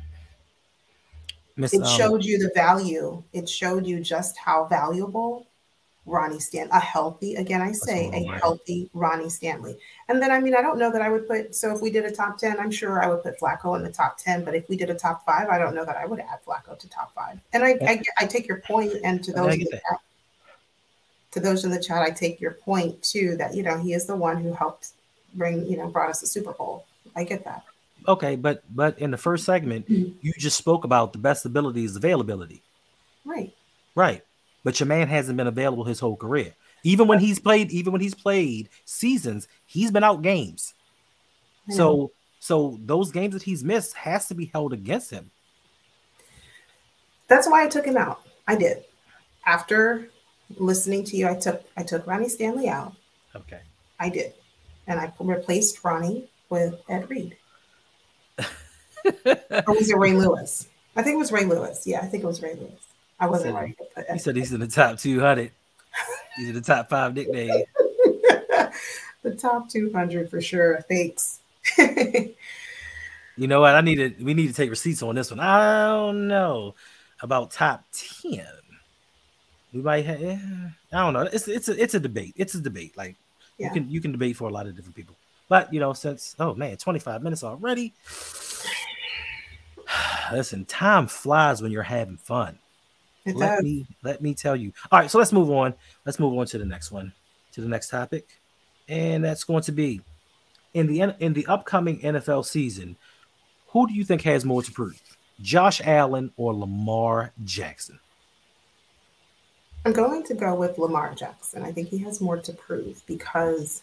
[1.58, 3.22] It um, showed you the value.
[3.32, 5.46] It showed you just how valuable
[6.06, 9.76] Ronnie Stanley, a healthy, again, I say a healthy Ronnie Stanley.
[10.08, 12.04] And then, I mean, I don't know that I would put, so if we did
[12.04, 14.44] a top 10, I'm sure I would put Flacco in the top 10.
[14.44, 16.78] But if we did a top five, I don't know that I would add Flacco
[16.78, 17.40] to top five.
[17.52, 20.00] And I, I, I take your point, and to those in the chat,
[21.32, 24.06] to those in the chat, I take your point too that, you know, he is
[24.06, 24.92] the one who helped
[25.34, 26.86] bring, you know, brought us the Super Bowl.
[27.16, 27.64] I get that.
[28.08, 30.16] Okay, but but in the first segment, mm-hmm.
[30.20, 32.62] you just spoke about the best ability is availability.
[33.24, 33.52] Right.
[33.94, 34.22] Right
[34.66, 36.52] but your man hasn't been available his whole career.
[36.82, 40.74] Even when he's played, even when he's played seasons, he's been out games.
[41.68, 41.76] Yeah.
[41.76, 45.30] So so those games that he's missed has to be held against him.
[47.28, 48.22] That's why I took him out.
[48.48, 48.82] I did.
[49.46, 50.10] After
[50.56, 52.92] listening to you, I took I took Ronnie Stanley out.
[53.36, 53.60] Okay.
[54.00, 54.32] I did.
[54.88, 57.36] And I replaced Ronnie with Ed Reed.
[59.04, 60.68] Or was it Ray Lewis?
[60.96, 61.86] I think it was Ray Lewis.
[61.86, 62.80] Yeah, I think it was Ray Lewis.
[63.18, 63.76] I wasn't right.
[64.12, 65.50] He said he's in the top 200.
[66.36, 67.64] He's in the top five nickname.
[69.22, 70.80] the top 200 for sure.
[70.82, 71.40] Thanks.
[71.78, 72.34] you
[73.36, 73.74] know what?
[73.74, 74.24] I need to.
[74.24, 75.40] We need to take receipts on this one.
[75.40, 76.74] I don't know
[77.22, 77.84] about top
[78.22, 78.46] 10.
[79.72, 80.20] We might have.
[80.20, 80.38] Yeah,
[80.92, 81.28] I don't know.
[81.32, 82.34] It's it's a it's a debate.
[82.36, 82.96] It's a debate.
[82.96, 83.16] Like
[83.58, 83.68] yeah.
[83.68, 85.16] you can you can debate for a lot of different people.
[85.48, 87.92] But you know, since oh man, 25 minutes already.
[90.32, 92.58] Listen, time flies when you're having fun.
[93.24, 93.64] It let does.
[93.64, 94.72] me let me tell you.
[94.90, 95.74] All right, so let's move on.
[96.04, 97.12] Let's move on to the next one,
[97.52, 98.28] to the next topic,
[98.88, 100.00] and that's going to be
[100.74, 102.96] in the in the upcoming NFL season.
[103.68, 105.00] Who do you think has more to prove,
[105.40, 107.98] Josh Allen or Lamar Jackson?
[109.84, 111.62] I'm going to go with Lamar Jackson.
[111.62, 113.82] I think he has more to prove because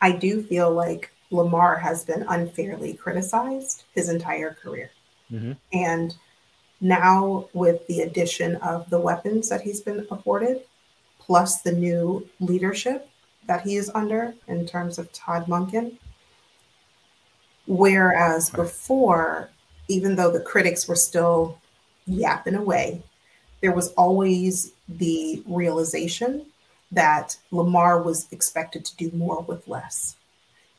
[0.00, 4.90] I do feel like Lamar has been unfairly criticized his entire career.
[5.32, 5.52] Mm-hmm.
[5.72, 6.14] And
[6.80, 10.62] now, with the addition of the weapons that he's been afforded,
[11.18, 13.08] plus the new leadership
[13.46, 15.96] that he is under in terms of Todd Monken,
[17.66, 19.50] Whereas before,
[19.88, 21.58] even though the critics were still
[22.06, 23.02] yapping away,
[23.60, 26.46] there was always the realization
[26.92, 30.16] that Lamar was expected to do more with less.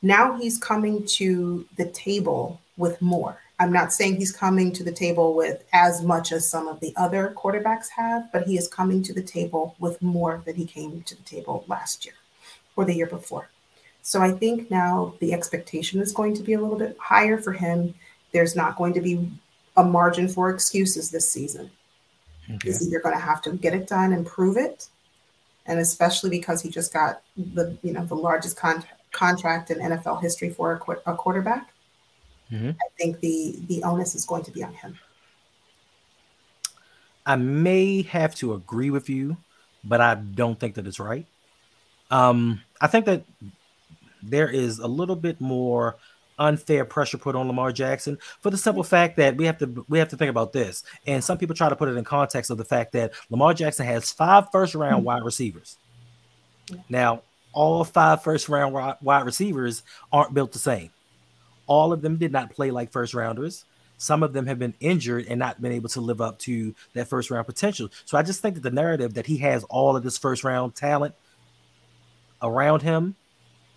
[0.02, 3.42] Now he's coming to the table with more.
[3.60, 6.94] I'm not saying he's coming to the table with as much as some of the
[6.96, 11.02] other quarterbacks have, but he is coming to the table with more than he came
[11.02, 12.14] to the table last year
[12.76, 13.50] or the year before.
[14.04, 17.52] So I think now the expectation is going to be a little bit higher for
[17.52, 17.96] him.
[18.32, 19.30] There's not going to be
[19.76, 21.72] a margin for excuses this season.
[22.50, 22.70] Okay.
[22.70, 24.88] He's either going to have to get it done and prove it,
[25.66, 30.22] and especially because he just got the you know the largest con- contract in NFL
[30.22, 31.74] history for a, qu- a quarterback.
[32.52, 32.70] Mm-hmm.
[32.70, 34.98] I think the the onus is going to be on him.
[37.26, 39.36] I may have to agree with you,
[39.84, 41.26] but I don't think that it's right.
[42.10, 43.24] Um, I think that
[44.24, 45.98] there is a little bit more
[46.40, 50.00] unfair pressure put on Lamar Jackson for the simple fact that we have to we
[50.00, 50.84] have to think about this.
[51.06, 53.86] And some people try to put it in context of the fact that Lamar Jackson
[53.86, 55.78] has five first round wide receivers.
[56.90, 60.92] Now, all five first round wide receivers aren't built the same.
[61.68, 63.66] All of them did not play like first rounders.
[63.98, 67.08] Some of them have been injured and not been able to live up to that
[67.08, 67.90] first round potential.
[68.06, 70.76] So I just think that the narrative that he has all of this first round
[70.76, 71.16] talent
[72.42, 73.16] around him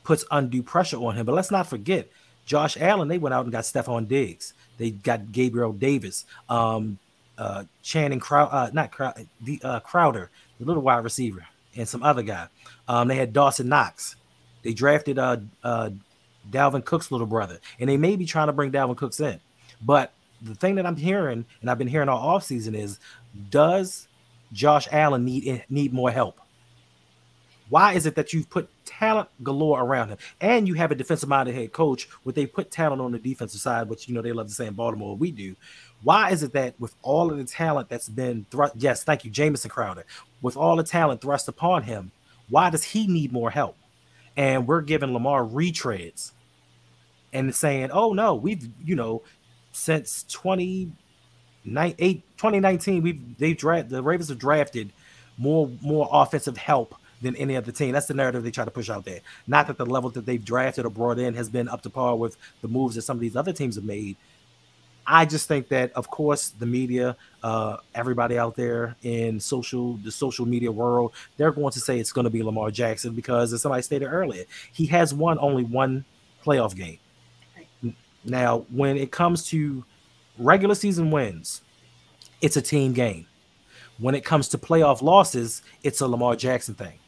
[0.05, 1.27] puts undue pressure on him.
[1.27, 2.09] But let's not forget,
[2.45, 4.53] Josh Allen, they went out and got Stefon Diggs.
[4.77, 6.99] They got Gabriel Davis, um,
[7.39, 12.03] uh, Channing Crow, uh, not Crow, the uh, Crowder, the little wide receiver, and some
[12.03, 12.49] other guy.
[12.89, 14.17] Um, they had Dawson Knox.
[14.63, 15.91] They drafted uh, uh,
[16.51, 19.41] Dalvin Cook's little brother, and they may be trying to bring Dalvin Cooks in.
[19.83, 22.99] But the thing that I'm hearing, and I've been hearing all offseason, is
[23.51, 24.09] does
[24.53, 26.41] Josh Allen need need more help?
[27.69, 31.29] Why is it that you've put talent galore around him and you have a defensive
[31.29, 34.33] minded head coach where they put talent on the defensive side, which you know they
[34.33, 35.55] love to say in Baltimore, we do.
[36.03, 39.31] Why is it that with all of the talent that's been thrust, yes, thank you,
[39.31, 40.05] Jamison Crowder,
[40.43, 42.11] with all the talent thrust upon him,
[42.49, 43.77] why does he need more help?
[44.37, 46.33] And we're giving Lamar retreads
[47.33, 49.23] and saying, oh no, we've, you know,
[49.73, 54.93] since 2019, we've they've drafted the Ravens have drafted
[55.39, 57.93] more more offensive help than any other team.
[57.93, 59.21] That's the narrative they try to push out there.
[59.47, 62.17] Not that the level that they've drafted or brought in has been up to par
[62.17, 64.17] with the moves that some of these other teams have made.
[65.11, 70.13] I just think that, of course, the media, uh, everybody out there in social, the
[70.13, 73.61] social media world, they're going to say it's going to be Lamar Jackson because, as
[73.61, 76.05] somebody stated earlier, he has won only one
[76.45, 76.99] playoff game.
[78.25, 79.85] Now, when it comes to
[80.39, 81.63] regular season wins,
[82.41, 83.27] it's a team game.
[83.99, 87.01] When it comes to playoff losses, it's a Lamar Jackson thing.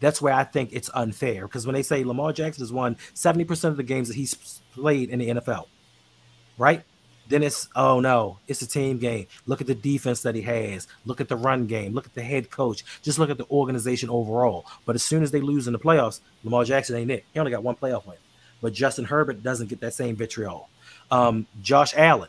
[0.00, 3.64] That's where I think it's unfair because when they say Lamar Jackson has won 70%
[3.64, 4.34] of the games that he's
[4.72, 5.66] played in the NFL,
[6.58, 6.82] right?
[7.30, 9.26] Then it's oh no, it's a team game.
[9.46, 10.88] Look at the defense that he has.
[11.04, 11.94] Look at the run game.
[11.94, 12.84] Look at the head coach.
[13.02, 14.66] Just look at the organization overall.
[14.84, 17.24] But as soon as they lose in the playoffs, Lamar Jackson ain't it.
[17.32, 18.16] He only got one playoff win.
[18.60, 20.68] But Justin Herbert doesn't get that same vitriol.
[21.12, 22.28] Um, Josh Allen,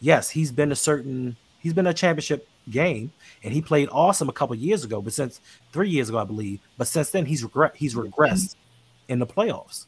[0.00, 3.12] yes, he's been a certain he's been a championship game,
[3.44, 5.00] and he played awesome a couple years ago.
[5.00, 5.40] But since
[5.72, 8.56] three years ago, I believe, but since then he's regret he's regressed
[9.08, 9.86] in the playoffs.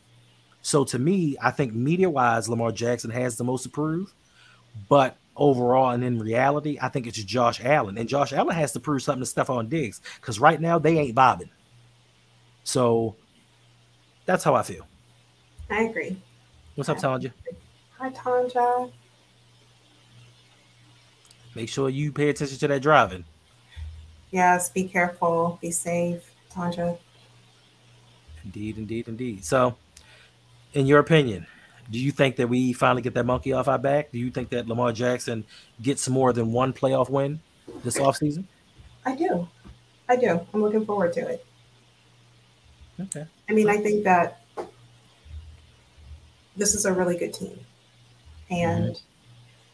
[0.63, 4.13] So to me, I think media wise, Lamar Jackson has the most to prove,
[4.89, 8.81] but overall and in reality, I think it's Josh Allen, and Josh Allen has to
[8.81, 11.51] prove something to Stefon Diggs because right now they ain't bobbing.
[12.65, 13.17] So
[14.27, 14.87] that's how I feel.
[15.71, 16.21] I agree.
[16.75, 17.33] What's up, Tanja?
[17.99, 18.91] Hi, Tanja.
[21.55, 23.25] Make sure you pay attention to that driving.
[24.31, 26.99] Yes, be careful, be safe, Tanja.
[28.45, 29.45] Indeed, indeed, indeed.
[29.45, 29.77] So,
[30.73, 31.47] in your opinion,
[31.91, 34.13] do you think that we finally get that monkey off our back?
[34.13, 35.45] Do you think that Lamar Jackson
[35.81, 37.41] gets more than one playoff win
[37.85, 38.45] this offseason?
[39.05, 39.49] I do.
[40.09, 40.41] I do.
[40.53, 41.45] I'm looking forward to it.
[43.01, 43.27] Okay.
[43.49, 44.43] I mean, I think that
[46.57, 47.59] this is a really good team.
[48.51, 48.97] And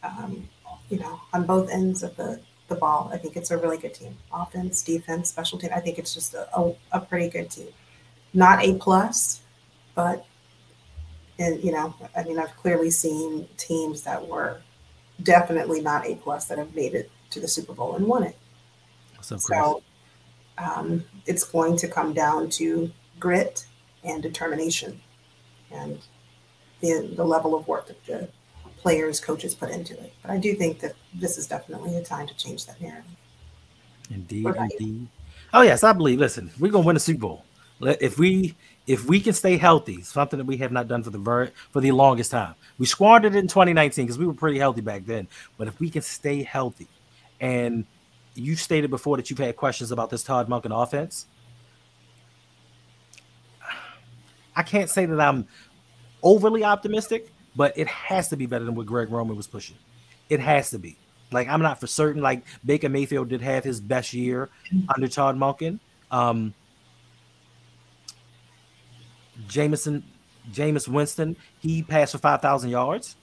[0.02, 0.24] mm-hmm.
[0.24, 0.48] um,
[0.88, 3.10] you know, on both ends of the, the ball.
[3.12, 4.16] I think it's a really good team.
[4.32, 5.70] Offense, defense, special team.
[5.74, 7.68] I think it's just a, a, a pretty good team.
[8.34, 9.40] Not a plus,
[9.94, 10.24] but
[11.38, 14.60] and you know, I mean, I've clearly seen teams that were
[15.22, 18.36] definitely not a plus that have made it to the Super Bowl and won it.
[19.20, 19.82] So, so
[20.58, 23.66] um, it's going to come down to grit
[24.04, 25.00] and determination,
[25.70, 25.98] and
[26.80, 28.28] the the level of work that the
[28.78, 30.12] players, coaches put into it.
[30.22, 33.10] But I do think that this is definitely a time to change that narrative.
[34.10, 35.08] Indeed, indeed.
[35.52, 36.18] Oh yes, I believe.
[36.18, 37.44] Listen, we're gonna win a Super Bowl.
[37.80, 38.56] If we
[38.88, 41.80] if we can stay healthy, something that we have not done for the very for
[41.80, 42.54] the longest time.
[42.78, 45.28] We squandered it in 2019 because we were pretty healthy back then.
[45.58, 46.88] But if we can stay healthy
[47.38, 47.84] and
[48.34, 51.26] you stated before that you've had questions about this Todd Monken offense.
[54.56, 55.46] I can't say that I'm
[56.22, 59.76] overly optimistic, but it has to be better than what Greg Roman was pushing.
[60.30, 60.96] It has to be.
[61.30, 62.22] Like I'm not for certain.
[62.22, 64.48] Like Baker Mayfield did have his best year
[64.94, 65.78] under Todd Monken.
[66.10, 66.54] Um,
[69.46, 70.02] Jameson,
[70.52, 73.16] Jameis Winston, he passed for five thousand yards.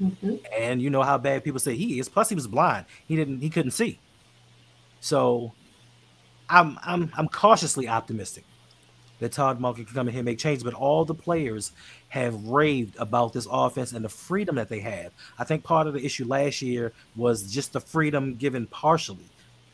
[0.00, 0.36] Mm-hmm.
[0.58, 2.08] And you know how bad people say he is.
[2.08, 2.86] Plus, he was blind.
[3.06, 3.40] He didn't.
[3.40, 4.00] He couldn't see.
[5.00, 5.52] So,
[6.48, 8.44] I'm I'm I'm cautiously optimistic
[9.20, 10.64] that Todd Monken can come in here and make changes.
[10.64, 11.72] But all the players
[12.08, 15.12] have raved about this offense and the freedom that they have.
[15.38, 19.30] I think part of the issue last year was just the freedom given partially.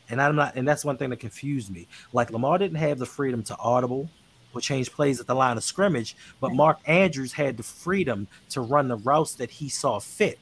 [0.09, 1.87] And I'm not, and that's one thing that confused me.
[2.13, 4.09] Like Lamar didn't have the freedom to audible
[4.53, 8.61] or change plays at the line of scrimmage, but Mark Andrews had the freedom to
[8.61, 10.39] run the routes that he saw fit.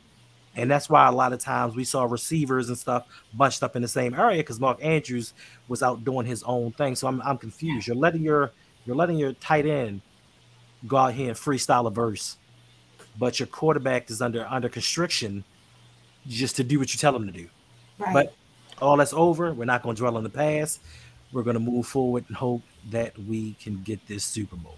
[0.56, 3.84] And that's why a lot of times we saw receivers and stuff bunched up in
[3.84, 5.34] the same area because Mark Andrews
[5.68, 6.96] was out doing his own thing.
[6.96, 7.86] So I'm, I'm confused.
[7.86, 8.52] You're letting your
[8.86, 10.02] you're letting your tight end
[10.88, 12.38] go out here and freestyle a verse,
[13.20, 15.44] but your quarterback is under under constriction
[16.28, 17.48] just to do what you tell him to do.
[18.00, 18.14] Right.
[18.14, 18.34] But
[18.82, 19.54] all that's over.
[19.54, 20.80] We're not going to dwell on the past.
[21.32, 24.76] We're going to move forward and hope that we can get this Super Bowl.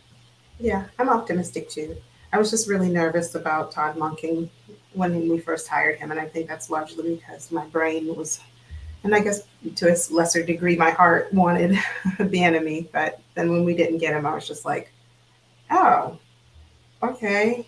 [0.59, 1.95] Yeah, I'm optimistic too.
[2.33, 4.49] I was just really nervous about Todd Monken
[4.93, 8.39] when we first hired him, and I think that's largely because my brain was,
[9.03, 9.43] and I guess
[9.75, 11.79] to a lesser degree, my heart wanted
[12.19, 12.89] the enemy.
[12.91, 14.91] But then when we didn't get him, I was just like,
[15.71, 16.17] oh,
[17.01, 17.65] okay,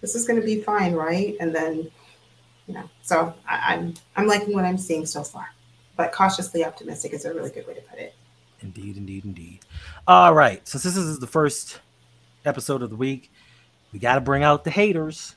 [0.00, 1.36] this is going to be fine, right?
[1.40, 1.90] And then,
[2.66, 5.48] you know, so I, I'm I'm liking what I'm seeing so far
[5.96, 8.14] but cautiously optimistic is a really good way to put it.
[8.60, 9.60] Indeed, indeed, indeed.
[10.06, 10.66] All right.
[10.66, 11.80] Since this is the first
[12.44, 13.30] episode of the week,
[13.92, 15.36] we got to bring out the haters.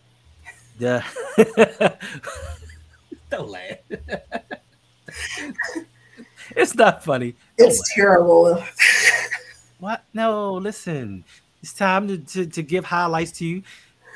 [0.80, 1.04] The
[3.30, 3.78] don't laugh.
[6.56, 7.36] it's not funny.
[7.58, 7.96] Don't it's laugh.
[7.96, 8.64] terrible.
[9.80, 10.04] what?
[10.14, 11.26] No, listen.
[11.62, 13.64] It's time to, to, to give highlights to you.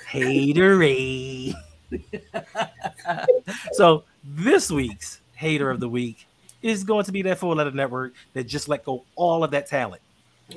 [0.10, 1.54] Haterade.
[3.74, 6.28] so this week's hater of the week
[6.62, 9.68] is going to be that four letter network that just let go all of that
[9.68, 10.02] talent.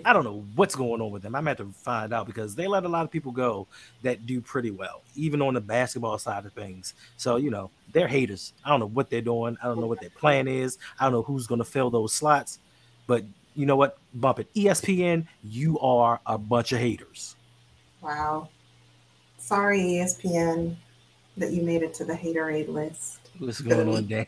[0.04, 1.34] I don't know what's going on with them.
[1.34, 3.66] I'm gonna have to find out because they let a lot of people go
[4.02, 6.94] that do pretty well, even on the basketball side of things.
[7.16, 8.52] So you know they're haters.
[8.64, 9.56] I don't know what they're doing.
[9.62, 10.78] I don't know what their plan is.
[10.98, 12.58] I don't know who's gonna fill those slots.
[13.06, 13.98] But you know what?
[14.14, 14.52] Bump it.
[14.54, 17.36] ESPN, you are a bunch of haters.
[18.00, 18.48] Wow.
[19.38, 20.74] Sorry, ESPN,
[21.36, 23.30] that you made it to the haterade list.
[23.38, 24.26] What's going on, Dan?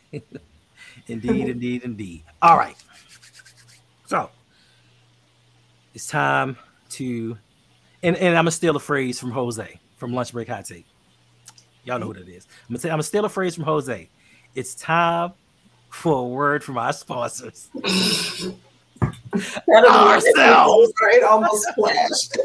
[1.09, 2.25] Indeed, indeed, indeed.
[2.43, 2.77] All right.
[4.07, 4.31] So
[5.95, 6.57] it's time
[6.91, 7.37] to,
[8.03, 10.87] and, and I'm gonna steal a phrase from Jose from Lunch Break Hot Take.
[11.85, 12.47] Y'all know what it is.
[12.69, 14.09] I'm gonna say I'm gonna steal a phrase from Jose.
[14.55, 15.33] It's time
[15.91, 17.71] for a word from our sponsors.
[19.79, 20.93] Ourselves.
[20.99, 22.39] Ah, it almost splashed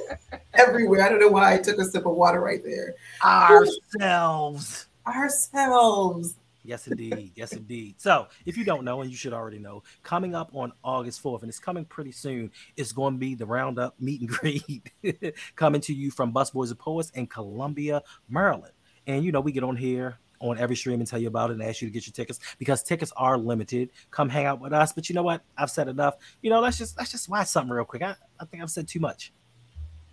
[0.54, 1.02] everywhere.
[1.04, 2.96] I don't know why I took a sip of water right there.
[3.24, 4.88] Ourselves.
[5.08, 6.36] Ourselves.
[6.64, 7.32] Yes, indeed.
[7.36, 7.96] Yes, indeed.
[7.98, 11.42] So, if you don't know, and you should already know, coming up on August 4th,
[11.42, 14.92] and it's coming pretty soon, it's going to be the Roundup meet and greet
[15.56, 18.74] coming to you from Busboys and Poets in Columbia, Maryland.
[19.08, 21.54] And, you know, we get on here on every stream and tell you about it
[21.54, 23.90] and ask you to get your tickets because tickets are limited.
[24.10, 24.92] Come hang out with us.
[24.92, 25.42] But you know what?
[25.58, 26.16] I've said enough.
[26.42, 28.02] You know, let's just let's just watch something real quick.
[28.02, 29.32] I, I think I've said too much.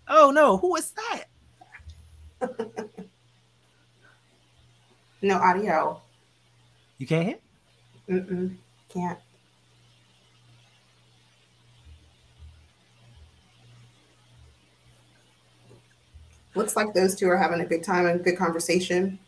[0.07, 1.25] Oh no, who is that?
[5.23, 6.01] no audio.
[6.99, 7.43] You can't hit?
[8.09, 8.57] Mm-mm.
[8.89, 9.19] Can't.
[16.55, 19.19] Looks like those two are having a good time and good conversation.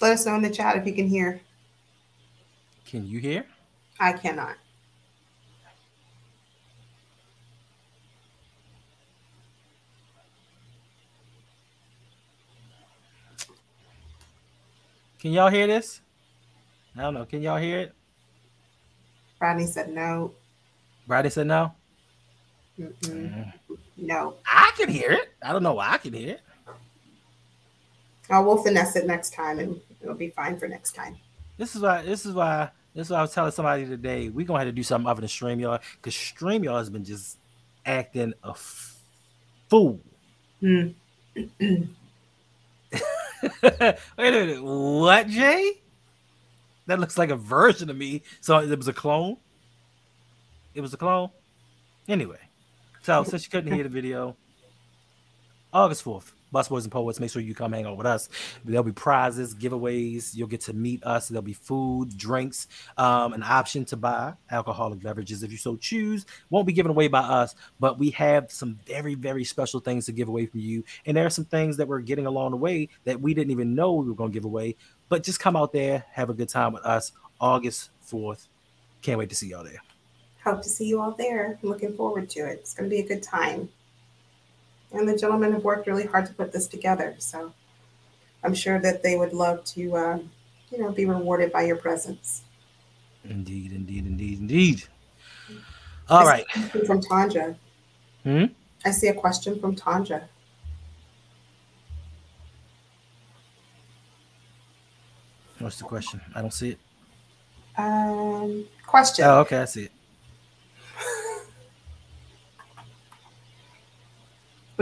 [0.00, 1.40] Let us know in the chat if you can hear.
[2.84, 3.46] Can you hear?
[3.98, 4.56] I cannot.
[15.22, 16.00] Can y'all hear this?
[16.96, 17.24] I don't know.
[17.24, 17.94] Can y'all hear it?
[19.40, 20.32] Rodney said no.
[21.06, 21.72] Rodney said no.
[22.76, 23.52] Mm.
[23.96, 24.34] No.
[24.44, 25.32] I can hear it.
[25.40, 26.40] I don't know why I can hear it.
[28.30, 31.16] Oh, we'll finesse it next time, and it'll be fine for next time.
[31.56, 32.02] This is why.
[32.02, 32.70] This is why.
[32.92, 34.28] This is why I was telling somebody today.
[34.28, 37.38] We're gonna have to do something other than StreamYard because StreamYard has been just
[37.86, 38.98] acting a f-
[39.68, 40.00] fool.
[40.60, 40.94] Mm.
[43.62, 44.62] Wait a minute.
[44.62, 45.82] What, Jay?
[46.86, 48.22] That looks like a version of me.
[48.40, 49.36] So it was a clone.
[50.74, 51.30] It was a clone.
[52.08, 52.38] Anyway,
[53.02, 54.36] so since you couldn't hear the video,
[55.72, 58.28] August 4th, Busboys and Poets, make sure you come hang out with us.
[58.64, 60.34] There'll be prizes, giveaways.
[60.34, 61.28] You'll get to meet us.
[61.28, 66.26] There'll be food, drinks, um, an option to buy alcoholic beverages if you so choose.
[66.50, 70.12] Won't be given away by us, but we have some very, very special things to
[70.12, 70.84] give away from you.
[71.06, 73.74] And there are some things that we're getting along the way that we didn't even
[73.74, 74.76] know we were going to give away.
[75.08, 77.12] But just come out there, have a good time with us.
[77.40, 78.46] August 4th.
[79.02, 79.82] Can't wait to see y'all there.
[80.44, 81.58] Hope to see you all there.
[81.62, 82.60] I'm looking forward to it.
[82.60, 83.68] It's going to be a good time.
[84.92, 87.14] And the gentlemen have worked really hard to put this together.
[87.18, 87.52] So
[88.44, 90.18] I'm sure that they would love to, uh,
[90.70, 92.42] you know, be rewarded by your presence.
[93.24, 94.84] Indeed, indeed, indeed, indeed.
[96.08, 96.48] All right.
[96.86, 97.56] From Tanja.
[98.24, 98.46] Hmm?
[98.84, 100.24] I see a question from Tanja.
[105.58, 106.20] What's the question?
[106.34, 106.78] I don't see it.
[107.78, 109.24] Um, question.
[109.24, 109.92] Oh, okay, I see it.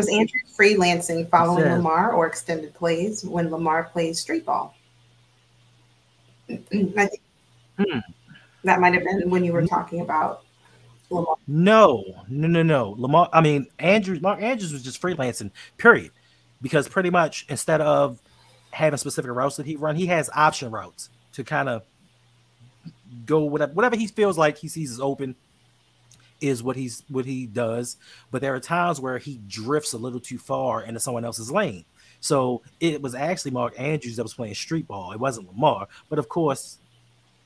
[0.01, 4.74] Was Andrew freelancing following Lamar or extended plays when Lamar plays street ball?
[6.51, 7.20] I think
[7.78, 7.98] hmm.
[8.64, 10.42] that might have been when you were talking about
[11.11, 11.36] Lamar.
[11.46, 12.94] No, no, no, no.
[12.96, 13.28] Lamar.
[13.30, 14.22] I mean, Andrews.
[14.22, 15.51] Mark Andrews was just freelancing.
[15.76, 16.12] Period.
[16.62, 18.18] Because pretty much instead of
[18.70, 21.82] having specific routes that he run, he has option routes to kind of
[23.26, 25.36] go whatever whatever he feels like he sees is open
[26.41, 27.97] is what he's what he does.
[28.30, 31.84] But there are times where he drifts a little too far into someone else's lane.
[32.20, 35.12] So it was actually Mark Andrews that was playing street ball.
[35.12, 35.88] It wasn't Lamar.
[36.09, 36.78] But of course,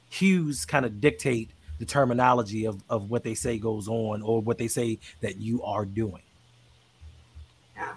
[0.08, 4.58] Hughes kind of dictate the terminology of, of what they say goes on or what
[4.58, 6.22] they say that you are doing.
[7.76, 7.94] Yeah.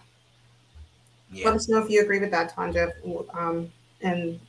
[1.31, 1.45] yeah.
[1.45, 2.91] Let us know if you agree with that, Tanja.
[3.35, 3.71] Um,
[4.01, 4.39] and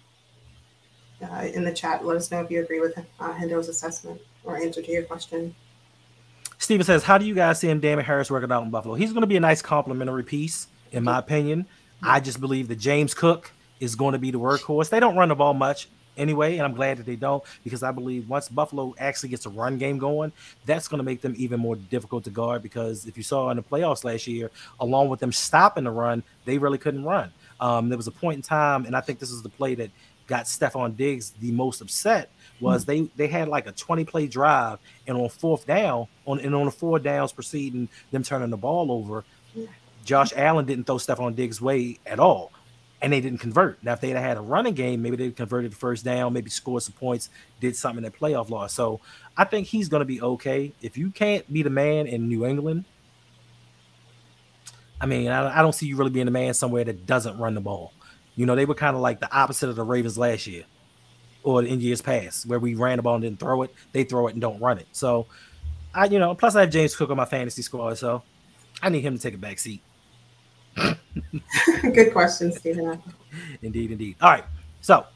[1.22, 4.56] uh, in the chat, let us know if you agree with uh, Hendo's assessment or
[4.56, 5.54] answer to your question.
[6.58, 8.94] Steven says, How do you guys see him, Damien Harris, working out in Buffalo?
[8.94, 11.66] He's going to be a nice complimentary piece, in my opinion.
[12.02, 13.50] I just believe that James Cook
[13.80, 14.90] is going to be the workhorse.
[14.90, 17.92] They don't run the ball much anyway, and I'm glad that they don't because I
[17.92, 20.32] believe once Buffalo actually gets a run game going,
[20.66, 22.62] that's going to make them even more difficult to guard.
[22.62, 24.50] Because if you saw in the playoffs last year,
[24.80, 27.32] along with them stopping the run, they really couldn't run.
[27.60, 29.90] Um, there was a point in time, and I think this is the play that
[30.26, 32.30] got Stefon Diggs the most upset
[32.60, 33.06] was mm-hmm.
[33.16, 36.66] they they had like a 20 play drive and on fourth down on and on
[36.66, 39.24] the four downs preceding them turning the ball over,
[40.04, 42.52] Josh Allen didn't throw stuff on Diggs' way at all.
[43.00, 43.80] And they didn't convert.
[43.84, 46.82] Now, if they'd had a running game, maybe they converted the first down, maybe scored
[46.82, 47.30] some points,
[47.60, 48.72] did something in that playoff loss.
[48.72, 49.00] So
[49.36, 50.72] I think he's going to be okay.
[50.82, 52.86] If you can't be the man in New England,
[55.00, 57.54] I mean, I, I don't see you really being the man somewhere that doesn't run
[57.54, 57.92] the ball.
[58.34, 60.64] You know, they were kind of like the opposite of the Ravens last year
[61.48, 63.74] or in years past, where we ran the ball and didn't throw it.
[63.92, 64.86] They throw it and don't run it.
[64.92, 65.26] So
[65.94, 68.22] I, you know, plus I have James Cook on my fantasy squad, so
[68.82, 69.80] I need him to take a back seat.
[70.76, 73.02] Good question, Stephen.
[73.62, 74.16] indeed, indeed.
[74.20, 74.44] All right.
[74.82, 75.06] So,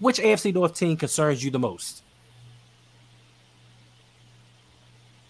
[0.00, 2.02] which AFC North team concerns you the most?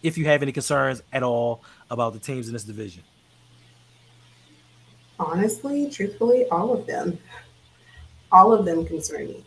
[0.03, 1.63] If you have any concerns at all
[1.93, 3.05] about the teams in this division.
[5.21, 7.21] Honestly, truthfully, all of them.
[8.33, 9.45] All of them concern me.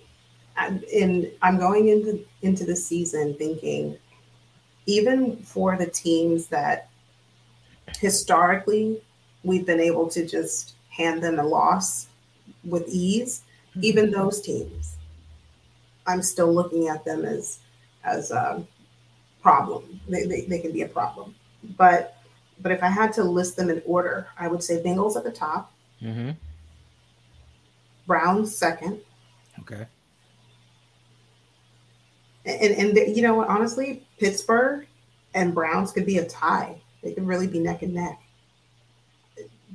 [0.58, 3.98] And I'm going into into the season thinking
[4.86, 6.90] even for the teams that
[8.00, 9.02] historically
[9.44, 12.08] we've been able to just hand them a loss
[12.64, 13.84] with ease, mm-hmm.
[13.84, 14.98] even those teams,
[16.08, 17.60] I'm still looking at them as
[18.04, 18.66] as a
[19.42, 20.00] problem.
[20.10, 21.36] They, they, they can be a problem.
[21.78, 22.18] But
[22.62, 25.32] but if I had to list them in order, I would say Bengals at the
[25.32, 25.72] top.
[26.02, 26.32] Mm-hmm.
[28.08, 29.00] Browns second.
[29.60, 29.86] Okay.
[32.46, 33.48] And, and you know what?
[33.48, 34.88] Honestly, Pittsburgh
[35.34, 36.82] and Browns could be a tie.
[37.04, 38.22] They could really be neck and neck.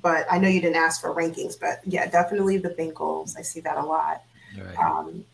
[0.03, 3.37] But I know you didn't ask for rankings, but yeah, definitely the Bengals.
[3.39, 4.23] I see that a lot
[4.59, 4.79] right.
[4.79, 5.25] um,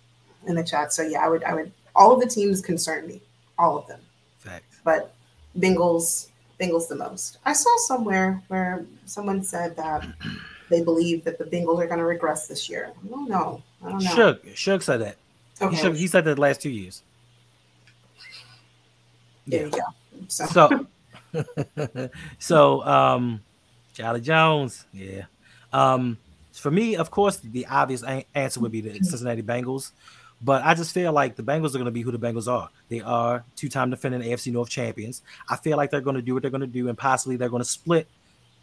[0.46, 0.92] in the chat.
[0.92, 1.72] So yeah, I would, I would.
[1.94, 3.20] All of the teams concern me,
[3.58, 4.00] all of them.
[4.38, 4.80] Facts.
[4.84, 5.14] But
[5.58, 6.28] Bengals,
[6.60, 7.38] Bengals the most.
[7.44, 10.06] I saw somewhere where someone said that
[10.70, 12.92] they believe that the Bengals are going to regress this year.
[13.04, 13.62] I don't know.
[13.84, 14.14] I don't know.
[14.14, 15.16] Shug, Shug said that.
[15.60, 15.92] Okay.
[15.92, 17.02] He, he said that the last two years.
[19.46, 19.66] There yeah.
[19.66, 20.26] you go.
[20.28, 20.86] So,
[21.32, 23.40] so, so um,
[23.94, 25.24] Charlie Jones, yeah.
[25.72, 26.18] Um,
[26.52, 28.02] for me, of course, the obvious
[28.34, 29.92] answer would be the Cincinnati Bengals.
[30.44, 32.68] But I just feel like the Bengals are going to be who the Bengals are.
[32.88, 35.22] They are two-time defending AFC North champions.
[35.48, 37.48] I feel like they're going to do what they're going to do, and possibly they're
[37.48, 38.08] going to split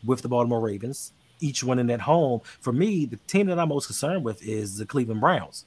[0.06, 2.42] with the Baltimore Ravens, each winning at home.
[2.60, 5.66] For me, the team that I'm most concerned with is the Cleveland Browns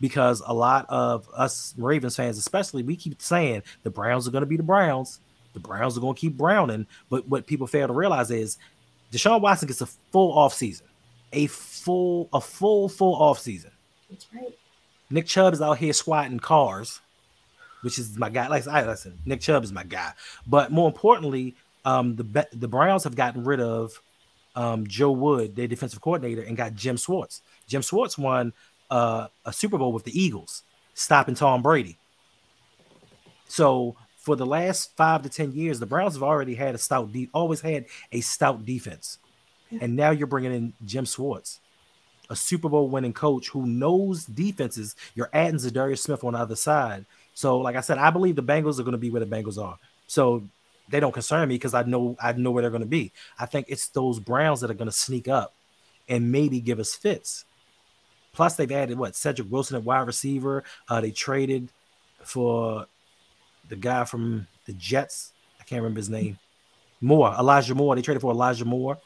[0.00, 4.42] because a lot of us Ravens fans, especially, we keep saying the Browns are going
[4.42, 5.20] to be the Browns.
[5.52, 6.86] The Browns are going to keep browning.
[7.08, 8.58] But what people fail to realize is
[9.12, 10.86] Deshaun Watson gets a full off season,
[11.32, 13.70] a full, a full, full off season.
[14.10, 14.58] That's right.
[15.10, 17.00] Nick Chubb is out here squatting cars,
[17.82, 18.48] which is my guy.
[18.48, 20.12] Like I listen, Nick Chubb is my guy.
[20.46, 24.00] But more importantly, um, the the Browns have gotten rid of
[24.56, 27.42] um, Joe Wood, their defensive coordinator, and got Jim Schwartz.
[27.66, 28.52] Jim Schwartz won
[28.90, 30.62] uh, a Super Bowl with the Eagles,
[30.94, 31.96] stopping Tom Brady.
[33.48, 37.12] So for the last five to ten years, the Browns have already had a stout,
[37.12, 39.18] de- always had a stout defense,
[39.80, 41.60] and now you're bringing in Jim Schwartz,
[42.30, 44.96] a Super Bowl winning coach who knows defenses.
[45.14, 47.04] You're adding Za'Darius Smith on the other side.
[47.34, 49.62] So, like I said, I believe the Bengals are going to be where the Bengals
[49.62, 49.78] are.
[50.06, 50.42] So
[50.88, 53.12] they don't concern me because I know I know where they're going to be.
[53.38, 55.54] I think it's those Browns that are going to sneak up
[56.08, 57.44] and maybe give us fits.
[58.34, 60.64] Plus, they've added what Cedric Wilson at wide receiver.
[60.88, 61.70] Uh, they traded
[62.22, 62.86] for
[63.68, 65.32] the guy from the Jets.
[65.60, 66.38] I can't remember his name.
[67.00, 67.94] Moore, Elijah Moore.
[67.94, 68.98] They traded for Elijah Moore.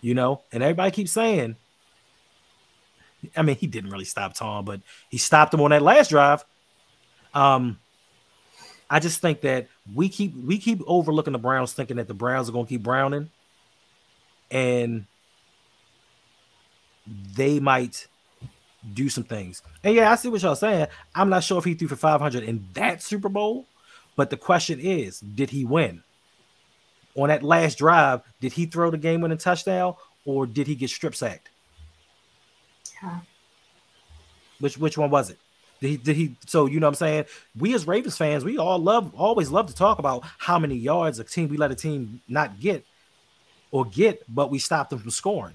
[0.00, 1.56] You know, and everybody keeps saying.
[3.36, 4.80] I mean, he didn't really stop Tom, but
[5.10, 6.44] he stopped him on that last drive.
[7.34, 7.80] Um,
[8.88, 12.48] I just think that we keep we keep overlooking the Browns, thinking that the Browns
[12.48, 13.30] are going to keep browning,
[14.50, 15.06] and
[17.34, 18.06] they might
[18.94, 19.62] do some things.
[19.84, 20.86] And yeah, I see what y'all saying.
[21.14, 23.66] I'm not sure if he threw for 500 in that Super Bowl,
[24.16, 26.02] but the question is, did he win?
[27.16, 30.90] On that last drive, did he throw the game winning touchdown or did he get
[30.90, 31.50] strip sacked?
[33.02, 33.20] Yeah.
[34.60, 35.38] Which which one was it?
[35.80, 37.24] Did he, did he so you know what I'm saying?
[37.56, 41.18] We as Ravens fans, we all love always love to talk about how many yards
[41.18, 42.84] a team we let a team not get
[43.70, 45.54] or get, but we stopped them from scoring.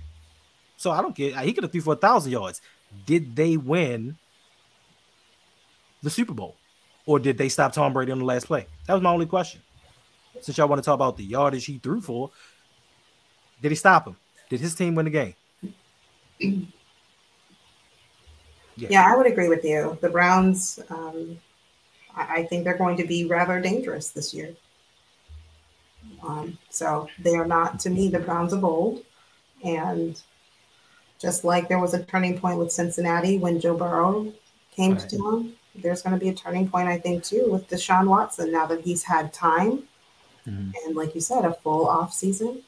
[0.77, 2.61] So I don't get he could have threw for a thousand yards.
[3.05, 4.17] Did they win
[6.01, 6.55] the Super Bowl?
[7.05, 8.67] Or did they stop Tom Brady on the last play?
[8.87, 9.61] That was my only question.
[10.41, 12.31] Since y'all want to talk about the yardage he threw for,
[13.61, 14.15] did he stop him?
[14.49, 15.35] Did his team win the game?
[16.39, 16.49] Yeah,
[18.77, 19.97] yeah I would agree with you.
[20.01, 21.39] The Browns, um,
[22.15, 24.53] I, I, think they're going to be rather dangerous this year.
[26.21, 29.03] Um, so they are not, to me, the Browns of old.
[29.63, 30.21] And
[31.23, 34.31] just like there was a turning point with Cincinnati when Joe Burrow
[34.75, 35.09] came right.
[35.09, 38.51] to town, there's going to be a turning point, I think, too, with Deshaun Watson
[38.51, 39.83] now that he's had time.
[40.45, 40.71] Mm-hmm.
[40.85, 42.61] And like you said, a full off season.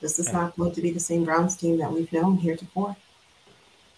[0.00, 0.40] This is yeah.
[0.40, 2.96] not going to be the same Browns team that we've known heretofore.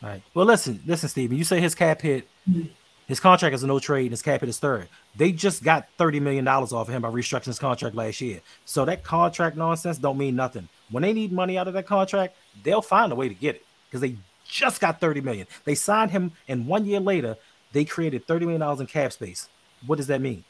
[0.03, 0.23] All right.
[0.35, 1.39] Well, listen, listen, Steven.
[1.39, 2.69] You say his cap hit, mm-hmm.
[3.07, 4.89] his contract is a no trade, and his cap hit is third.
[5.17, 8.41] They just got thirty million dollars off of him by restructuring his contract last year.
[8.67, 10.69] So that contract nonsense don't mean nothing.
[10.91, 13.66] When they need money out of that contract, they'll find a way to get it
[13.97, 15.47] because they just got 30 million.
[15.65, 17.37] They signed him, and one year later,
[17.73, 19.49] they created 30 million dollars in cap space.
[19.87, 20.45] What does that mean?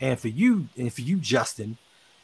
[0.00, 1.76] And for you, and for you, Justin,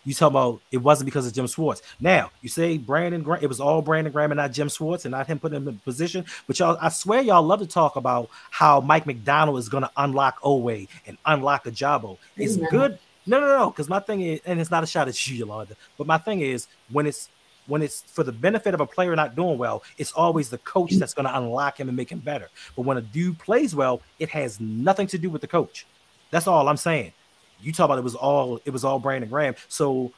[0.05, 1.83] you talk about it wasn't because of Jim Schwartz.
[2.01, 5.13] Now you say Brandon Graham, it was all Brandon Graham and not Jim Schwartz, and
[5.13, 6.25] not him putting him in position.
[6.47, 9.91] But y'all, I swear, y'all love to talk about how Mike Macdonald is going to
[9.97, 12.19] unlock Oweh and unlock Ojabo.
[12.37, 12.99] It's good.
[13.27, 13.71] No, no, no.
[13.71, 16.41] Because my thing is, and it's not a shot at you, Yolanda, but my thing
[16.41, 17.29] is when it's
[17.67, 20.93] when it's for the benefit of a player not doing well, it's always the coach
[20.93, 22.49] that's going to unlock him and make him better.
[22.75, 25.87] But when a dude plays well, it has nothing to do with the coach.
[26.31, 27.13] That's all I'm saying.
[27.61, 29.55] You talk about it was all it was all Brandon Graham.
[29.69, 30.13] So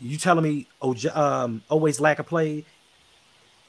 [0.00, 2.64] you telling me oh, um, always lack of play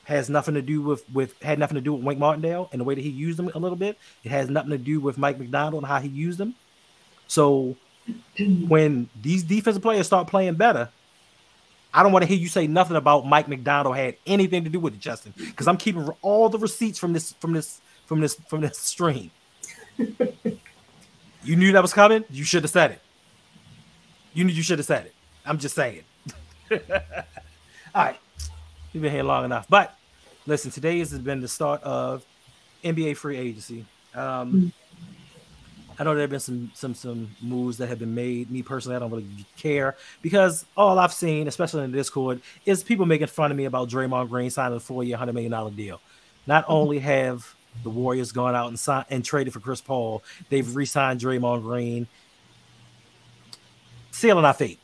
[0.05, 2.83] has nothing to do with with had nothing to do with Wink Martindale and the
[2.83, 3.97] way that he used him a little bit.
[4.23, 6.55] It has nothing to do with Mike Macdonald and how he used them.
[7.27, 7.75] So
[8.67, 10.89] when these defensive players start playing better,
[11.93, 14.79] I don't want to hear you say nothing about Mike Macdonald had anything to do
[14.79, 18.35] with it, Justin, because I'm keeping all the receipts from this from this from this
[18.47, 19.31] from this stream.
[19.97, 22.23] you knew that was coming.
[22.29, 23.01] You should have said it.
[24.33, 25.15] You knew you should have said it.
[25.45, 26.03] I'm just saying.
[26.71, 26.77] all
[27.95, 28.17] right,
[28.93, 29.65] we've been here long enough.
[29.67, 29.97] But
[30.45, 32.23] listen, today has been the start of
[32.83, 33.85] NBA free agency.
[34.13, 34.71] Um,
[35.99, 38.49] I know there have been some some some moves that have been made.
[38.49, 39.27] Me personally, I don't really
[39.57, 43.65] care because all I've seen, especially in the Discord, is people making fun of me
[43.65, 45.99] about Draymond Green signing a four-year, hundred million dollar deal.
[46.47, 46.73] Not mm-hmm.
[46.73, 51.19] only have the Warriors gone out and signed and traded for Chris Paul, they've re-signed
[51.19, 52.07] Draymond Green,
[54.11, 54.79] sealing our fate.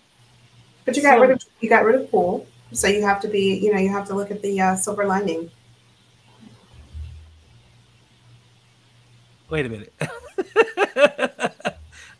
[0.85, 3.27] But you got so, rid of you got rid of Poole, so you have to
[3.27, 5.49] be, you know, you have to look at the uh, silver lining.
[9.49, 9.93] Wait a minute.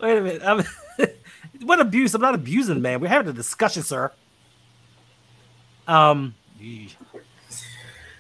[0.06, 0.42] Wait a minute.
[0.46, 0.64] I'm,
[1.66, 2.14] what abuse?
[2.14, 3.00] I'm not abusing, man.
[3.00, 4.12] We're having a discussion, sir.
[5.88, 6.36] Um.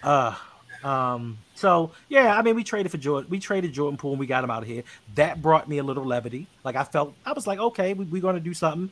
[0.01, 0.35] Uh.
[0.83, 1.37] Um.
[1.53, 3.29] So yeah, I mean, we traded for Jordan.
[3.29, 4.81] We traded Jordan Poole and we got him out of here.
[5.13, 6.47] That brought me a little levity.
[6.63, 8.91] Like I felt, I was like, okay, we, are going to do something.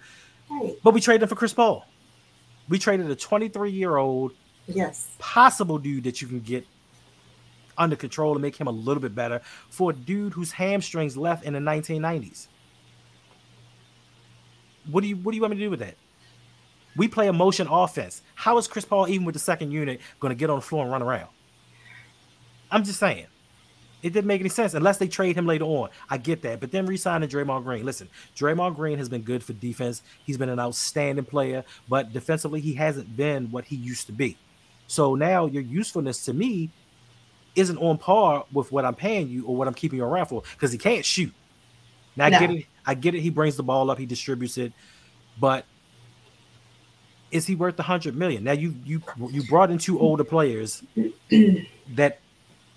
[0.51, 0.75] Right.
[0.83, 1.87] But we traded for Chris Paul.
[2.69, 4.33] We traded a 23 year old,
[4.67, 6.67] yes, possible dude that you can get
[7.75, 11.43] under control and make him a little bit better for a dude whose hamstrings left
[11.43, 12.49] in the 1990s.
[14.89, 15.95] What do you what do you want me to do with that?
[16.95, 18.21] We play a motion offense.
[18.35, 20.83] How is Chris Paul, even with the second unit, going to get on the floor
[20.83, 21.29] and run around?
[22.71, 23.27] I'm just saying.
[24.03, 25.89] It didn't make any sense unless they trade him later on.
[26.09, 26.59] I get that.
[26.59, 27.85] But then re-signing Draymond Green.
[27.85, 30.03] Listen, Draymond Green has been good for defense.
[30.25, 34.37] He's been an outstanding player, but defensively, he hasn't been what he used to be.
[34.87, 36.69] So now your usefulness to me
[37.55, 40.43] isn't on par with what I'm paying you or what I'm keeping you around for
[40.51, 41.33] because he can't shoot.
[42.17, 42.37] Now no.
[42.37, 42.65] I get it.
[42.85, 43.21] I get it.
[43.21, 44.73] He brings the ball up, he distributes it,
[45.39, 45.65] but
[47.31, 48.43] is he worth a hundred million?
[48.43, 50.83] Now you you you brought in two older players
[51.95, 52.19] that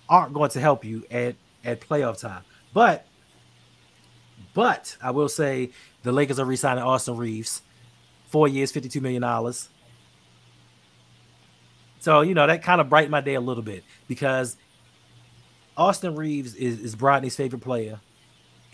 [0.09, 2.43] aren't going to help you at at playoff time.
[2.73, 3.05] But
[4.53, 5.69] but I will say
[6.01, 7.61] the Lakers are re-signing Austin Reaves,
[8.27, 9.69] four years, fifty-two million dollars.
[11.99, 14.57] So you know that kind of brightened my day a little bit because
[15.77, 17.99] Austin Reaves is, is Brodny's favorite player,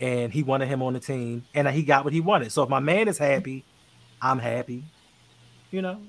[0.00, 2.52] and he wanted him on the team, and he got what he wanted.
[2.52, 3.64] So if my man is happy,
[4.20, 4.84] I'm happy.
[5.70, 6.00] You know,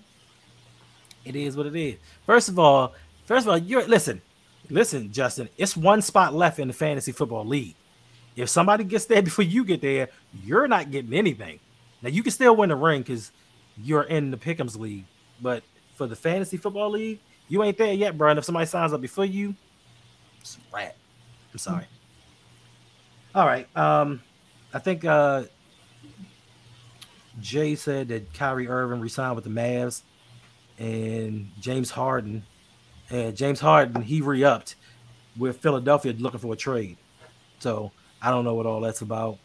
[1.24, 1.98] it is what it is.
[2.26, 2.94] First of all,
[3.26, 4.22] first of all, you're listen,
[4.70, 5.50] listen, Justin.
[5.58, 7.76] It's one spot left in the fantasy football league.
[8.36, 10.10] If somebody gets there before you get there,
[10.44, 11.60] you're not getting anything.
[12.02, 13.32] Now you can still win the ring because
[13.78, 15.06] you're in the Pick'ems league,
[15.42, 15.64] but
[15.96, 18.30] for the fantasy football league, you ain't there yet, bro.
[18.30, 19.56] And if somebody signs up before you,
[20.42, 20.96] it's a rat.
[21.52, 21.86] I'm sorry.
[23.36, 23.68] All right.
[23.78, 24.22] Um,
[24.74, 25.44] I think uh
[27.42, 30.04] Jay said that Kyrie Irving resigned with the Mavs,
[30.80, 32.46] and James Harden,
[33.10, 34.76] and James Harden he re-upped
[35.38, 36.98] with Philadelphia looking for a trade.
[37.60, 39.38] So I don't know what all that's about.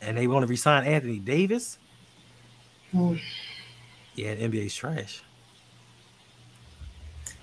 [0.00, 1.78] And they want to resign Anthony Davis.
[2.90, 3.16] Hmm.
[4.14, 5.22] Yeah, NBA's trash.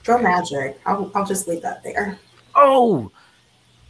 [0.03, 0.79] Go Magic.
[0.85, 2.19] I'll, I'll just leave that there.
[2.55, 3.11] Oh,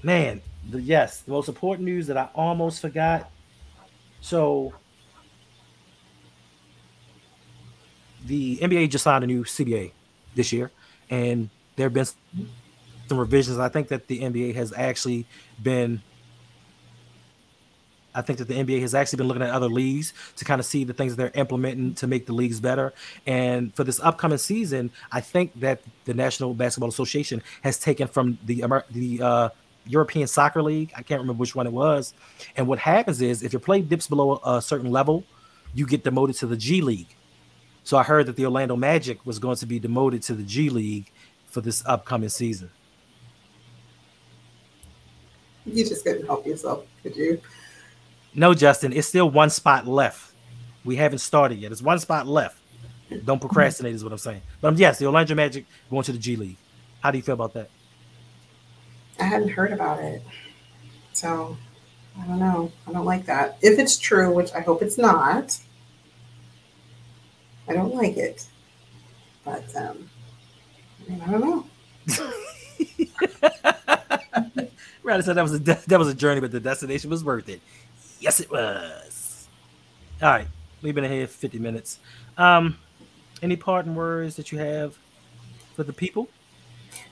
[0.01, 0.41] man.
[0.69, 3.29] The, yes, the most important news that I almost forgot.
[4.21, 4.73] So
[8.25, 9.91] the NBA just signed a new CBA
[10.35, 10.71] this year,
[11.09, 13.59] and there have been some revisions.
[13.59, 15.25] I think that the NBA has actually
[15.61, 16.01] been.
[18.15, 20.67] I think that the NBA has actually been looking at other leagues to kind of
[20.67, 22.93] see the things that they're implementing to make the leagues better.
[23.25, 28.37] And for this upcoming season, I think that the National Basketball Association has taken from
[28.45, 29.49] the the uh,
[29.85, 30.91] European Soccer League.
[30.95, 32.13] I can't remember which one it was.
[32.55, 35.23] And what happens is, if your play dips below a certain level,
[35.73, 37.15] you get demoted to the G League.
[37.83, 40.69] So I heard that the Orlando Magic was going to be demoted to the G
[40.69, 41.11] League
[41.47, 42.69] for this upcoming season.
[45.65, 47.41] You just couldn't help yourself, could you?
[48.33, 50.33] No, Justin, it's still one spot left.
[50.83, 51.71] We haven't started yet.
[51.71, 52.57] It's one spot left.
[53.25, 54.41] Don't procrastinate, is what I'm saying.
[54.59, 56.57] But um, yes, the Orlando Magic going to the G League.
[57.01, 57.69] How do you feel about that?
[59.19, 60.21] I hadn't heard about it.
[61.13, 61.57] So
[62.19, 62.71] I don't know.
[62.87, 63.57] I don't like that.
[63.61, 65.57] If it's true, which I hope it's not,
[67.67, 68.45] I don't like it.
[69.43, 70.09] But um,
[71.07, 71.65] I, mean, I don't know.
[75.03, 77.61] Rather said that was a that was a journey, but the destination was worth it.
[78.19, 79.47] Yes, it was.
[80.21, 80.47] All right,
[80.81, 81.99] we've been here 50 minutes.
[82.37, 82.77] Um,
[83.41, 84.97] any parting words that you have
[85.75, 86.29] for the people?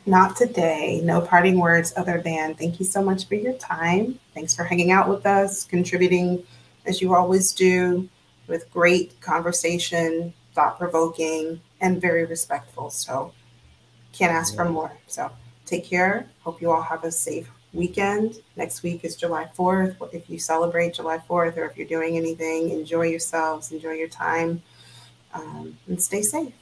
[0.05, 1.01] Not today.
[1.03, 4.19] No parting words other than thank you so much for your time.
[4.33, 6.43] Thanks for hanging out with us, contributing
[6.85, 8.09] as you always do
[8.47, 12.89] with great conversation, thought provoking, and very respectful.
[12.89, 13.33] So
[14.11, 14.91] can't ask for more.
[15.07, 15.31] So
[15.65, 16.27] take care.
[16.41, 18.41] Hope you all have a safe weekend.
[18.55, 19.95] Next week is July 4th.
[20.13, 24.61] If you celebrate July 4th or if you're doing anything, enjoy yourselves, enjoy your time,
[25.33, 26.53] um, and stay safe.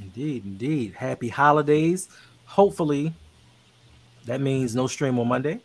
[0.00, 0.94] Indeed, indeed.
[0.94, 2.08] Happy holidays.
[2.46, 3.14] Hopefully,
[4.24, 5.60] that means no stream on Monday.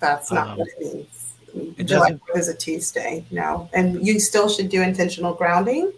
[0.00, 1.34] That's not um, what it means.
[1.78, 3.24] It July 4th is a Tuesday.
[3.30, 3.68] No.
[3.72, 5.92] And you still should do intentional grounding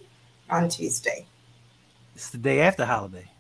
[0.51, 1.27] on Tuesday.
[2.15, 3.31] It's the day after holiday.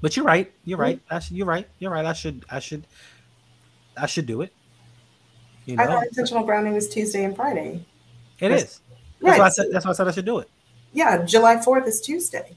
[0.00, 0.52] But you're right.
[0.64, 1.00] You're right.
[1.10, 1.66] I should, you're right.
[1.78, 2.04] You're right.
[2.04, 2.44] I should.
[2.50, 2.86] I should.
[3.96, 4.52] I should do it.
[5.64, 5.82] You know?
[5.82, 7.86] I thought intentional grounding was Tuesday and Friday.
[8.38, 8.80] It that's, is.
[9.22, 9.38] That's right.
[9.38, 9.66] why I said.
[9.72, 10.50] That's why I said I should do it.
[10.92, 12.54] Yeah, July fourth is Tuesday.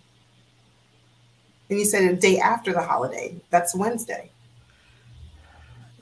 [1.69, 3.35] And you said a day after the holiday.
[3.49, 4.31] That's Wednesday.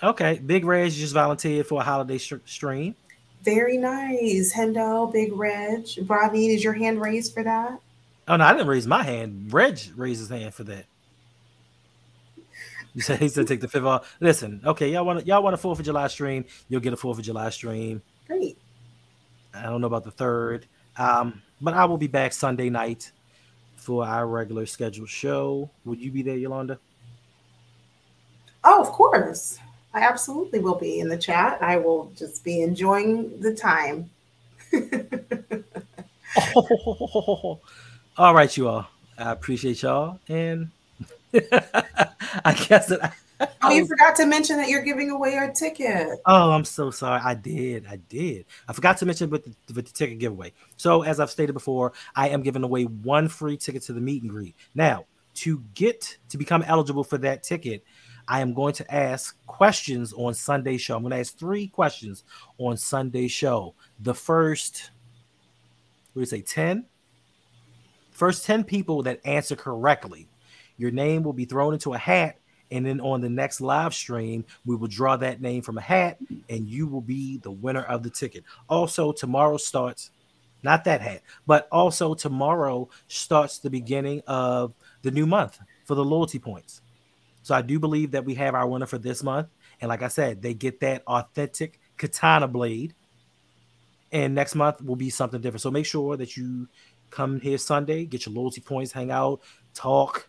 [0.03, 2.95] Okay, Big Reg just volunteered for a holiday sh- stream.
[3.43, 4.53] Very nice.
[4.53, 5.87] Hendo, Big Reg.
[6.01, 7.79] Bobby, is your hand raised for that?
[8.27, 9.53] Oh no, I didn't raise my hand.
[9.53, 10.85] Reg raised his hand for that.
[12.93, 14.15] He said he said take the fifth off.
[14.19, 16.45] Listen, okay, y'all want y'all want a Fourth of July stream?
[16.69, 18.01] You'll get a Fourth of July stream.
[18.25, 18.57] Great.
[19.53, 20.65] I don't know about the third.
[20.97, 23.11] Um, but I will be back Sunday night
[23.85, 25.69] for our regular scheduled show.
[25.85, 26.79] Would you be there, Yolanda?
[28.63, 29.59] Oh, of course.
[29.93, 31.61] I absolutely will be in the chat.
[31.61, 34.09] I will just be enjoying the time.
[36.55, 37.59] oh,
[38.17, 38.87] all right, you all.
[39.17, 40.19] I appreciate y'all.
[40.27, 40.71] And
[41.33, 43.11] I guess that I,
[43.63, 46.07] oh, you forgot to mention that you're giving away your ticket.
[46.25, 47.21] Oh, I'm so sorry.
[47.23, 47.85] I did.
[47.87, 48.45] I did.
[48.67, 50.53] I forgot to mention with the, with the ticket giveaway.
[50.77, 54.23] So, as I've stated before, I am giving away one free ticket to the meet
[54.23, 54.55] and greet.
[54.73, 55.05] Now,
[55.35, 57.83] to get to become eligible for that ticket,
[58.27, 60.95] I am going to ask questions on Sunday show.
[60.95, 62.23] I'm going to ask three questions
[62.57, 63.75] on Sunday show.
[63.99, 64.91] The first,
[66.13, 66.85] what do you say, 10?
[68.11, 70.27] First 10 people that answer correctly,
[70.77, 72.39] your name will be thrown into a hat.
[72.71, 76.17] And then on the next live stream, we will draw that name from a hat
[76.49, 78.43] and you will be the winner of the ticket.
[78.67, 80.11] Also, tomorrow starts,
[80.63, 86.03] not that hat, but also tomorrow starts the beginning of the new month for the
[86.03, 86.81] loyalty points.
[87.43, 89.49] So I do believe that we have our winner for this month.
[89.79, 92.95] And like I said, they get that authentic katana blade.
[94.11, 95.61] And next month will be something different.
[95.61, 96.67] So make sure that you
[97.11, 99.41] come here Sunday, get your loyalty points, hang out,
[99.75, 100.27] talk,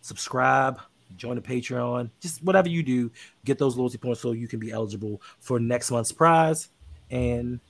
[0.00, 0.80] subscribe,
[1.16, 3.10] join the Patreon, just whatever you do,
[3.44, 6.68] get those loyalty points so you can be eligible for next month's prize.
[7.10, 7.60] And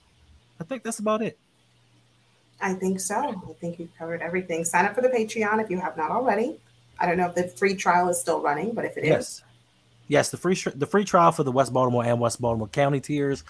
[0.60, 1.38] I think that's about it.
[2.60, 3.16] I think so.
[3.16, 4.64] I think you've covered everything.
[4.64, 6.58] Sign up for the Patreon if you have not already.
[6.98, 9.28] I don't know if the free trial is still running, but if it yes.
[9.28, 9.42] is,
[10.08, 10.30] yes.
[10.30, 13.44] the free the free trial for the West Baltimore and West Baltimore County tiers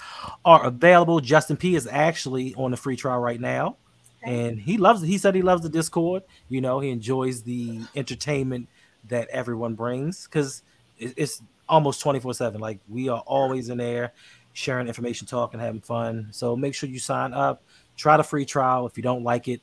[0.45, 1.21] are available.
[1.21, 3.77] Justin P is actually on the free trial right now,
[4.23, 4.49] okay.
[4.49, 5.01] and he loves.
[5.01, 6.23] He said he loves the Discord.
[6.51, 8.69] You know, he enjoys the entertainment
[9.09, 10.63] that everyone brings because
[10.99, 12.61] it's almost twenty four seven.
[12.61, 14.13] Like we are always in there
[14.53, 16.29] sharing information, talking, having fun.
[16.31, 17.63] So make sure you sign up.
[17.97, 18.87] Try the free trial.
[18.87, 19.61] If you don't like it,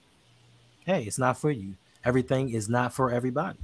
[0.86, 1.76] hey, it's not for you.
[2.04, 3.58] Everything is not for everybody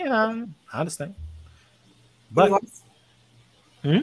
[0.00, 1.14] you know, I understand.
[2.32, 2.84] But you also,
[3.82, 3.98] hmm?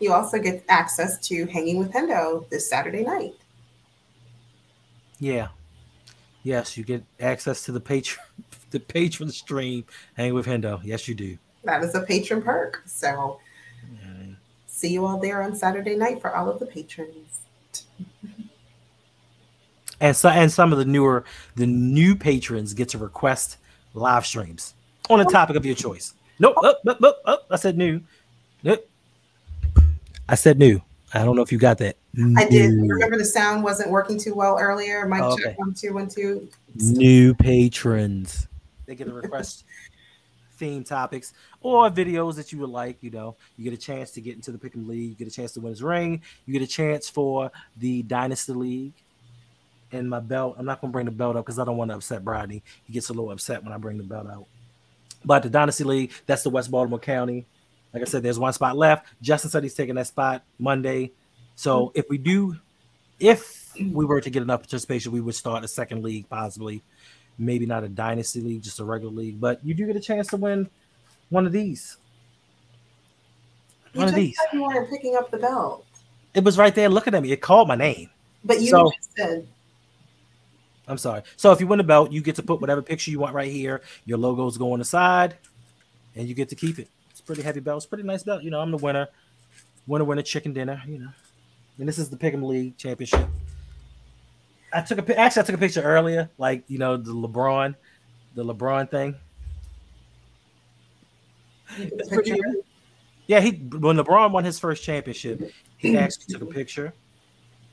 [0.00, 3.34] you also get access to hanging with Hendo this Saturday night.
[5.18, 5.48] Yeah.
[6.42, 8.24] Yes, you get access to the patron
[8.70, 9.84] the patron stream
[10.16, 10.80] hang with Hendo.
[10.84, 11.38] Yes, you do.
[11.64, 12.82] That is a patron perk.
[12.86, 13.40] So
[14.66, 17.40] see you all there on Saturday night for all of the patrons.
[20.00, 21.24] and so and some of the newer
[21.56, 23.58] the new patrons get to request
[23.92, 24.74] live streams
[25.10, 26.14] on a topic of your choice.
[26.38, 26.54] Nope.
[26.56, 28.00] Oh, oh, oh, oh, I said new.
[28.62, 28.88] Nope.
[30.28, 30.80] I said new.
[31.12, 31.96] I don't know if you got that.
[32.36, 32.70] I did.
[32.70, 35.06] Remember the sound wasn't working too well earlier.
[35.06, 35.42] Mic oh, okay.
[35.42, 36.48] check one two one two.
[36.76, 38.46] New patrons.
[38.90, 39.64] They get a request
[40.56, 42.98] theme topics or videos that you would like.
[43.02, 45.10] You know, you get a chance to get into the Pick'em League.
[45.10, 46.22] You get a chance to win his ring.
[46.44, 48.94] You get a chance for the Dynasty League.
[49.92, 50.56] And my belt.
[50.58, 52.64] I'm not gonna bring the belt up because I don't want to upset Rodney.
[52.82, 54.46] He gets a little upset when I bring the belt out.
[55.24, 57.46] But the Dynasty League, that's the West Baltimore County.
[57.94, 59.06] Like I said, there's one spot left.
[59.22, 61.12] Justin said he's taking that spot Monday.
[61.54, 62.56] So if we do,
[63.20, 66.82] if we were to get enough participation, we would start a second league, possibly.
[67.40, 69.40] Maybe not a dynasty league, just a regular league.
[69.40, 70.68] But you do get a chance to win
[71.30, 71.96] one of these.
[73.94, 74.36] One you of these.
[74.52, 75.86] You weren't picking up the belt.
[76.34, 77.32] It was right there looking at me.
[77.32, 78.10] It called my name.
[78.44, 79.48] But you so, said
[80.86, 81.22] I'm sorry.
[81.36, 83.50] So if you win the belt, you get to put whatever picture you want right
[83.50, 83.80] here.
[84.04, 85.36] Your logos go on the side,
[86.16, 86.88] and you get to keep it.
[87.10, 87.78] It's pretty heavy belt.
[87.78, 88.42] It's pretty nice belt.
[88.42, 89.08] You know, I'm the winner.
[89.86, 90.82] Winner, winner, chicken dinner.
[90.86, 91.10] You know,
[91.78, 93.28] and this is the Pick'em League Championship.
[94.72, 97.74] I took a actually I took a picture earlier, like you know the LeBron,
[98.34, 99.16] the LeBron thing.
[103.26, 106.92] Yeah, he when LeBron won his first championship, he actually took a picture.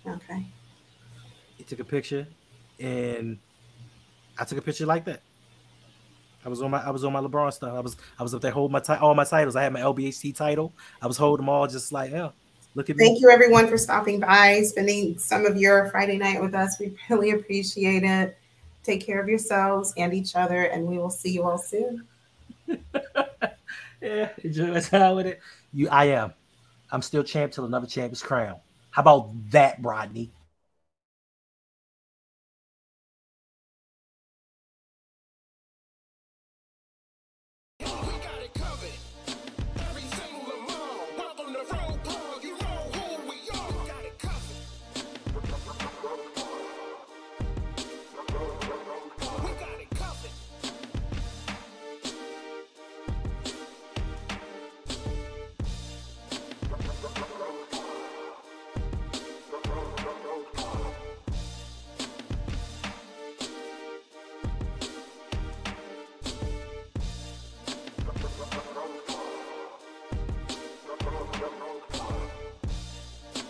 [0.06, 0.46] Okay.
[1.58, 2.28] He took a picture
[2.80, 3.40] and
[4.38, 5.22] I took a picture like that.
[6.46, 7.74] I was on my I was on my LeBron stuff.
[7.74, 9.56] I was I was up there holding my t- all my titles.
[9.56, 10.74] I had my LBHT title.
[11.02, 12.30] I was holding them all just like yeah.
[12.78, 13.06] Look at me.
[13.06, 16.78] Thank you everyone for stopping by, spending some of your Friday night with us.
[16.80, 18.38] We really appreciate it.
[18.84, 22.06] Take care of yourselves and each other, and we will see you all soon.
[24.00, 25.40] yeah, enjoy my time with it.
[25.74, 26.36] You, I am.
[26.92, 28.60] I'm still champ till another champ is crowned.
[28.92, 30.30] How about that, Rodney?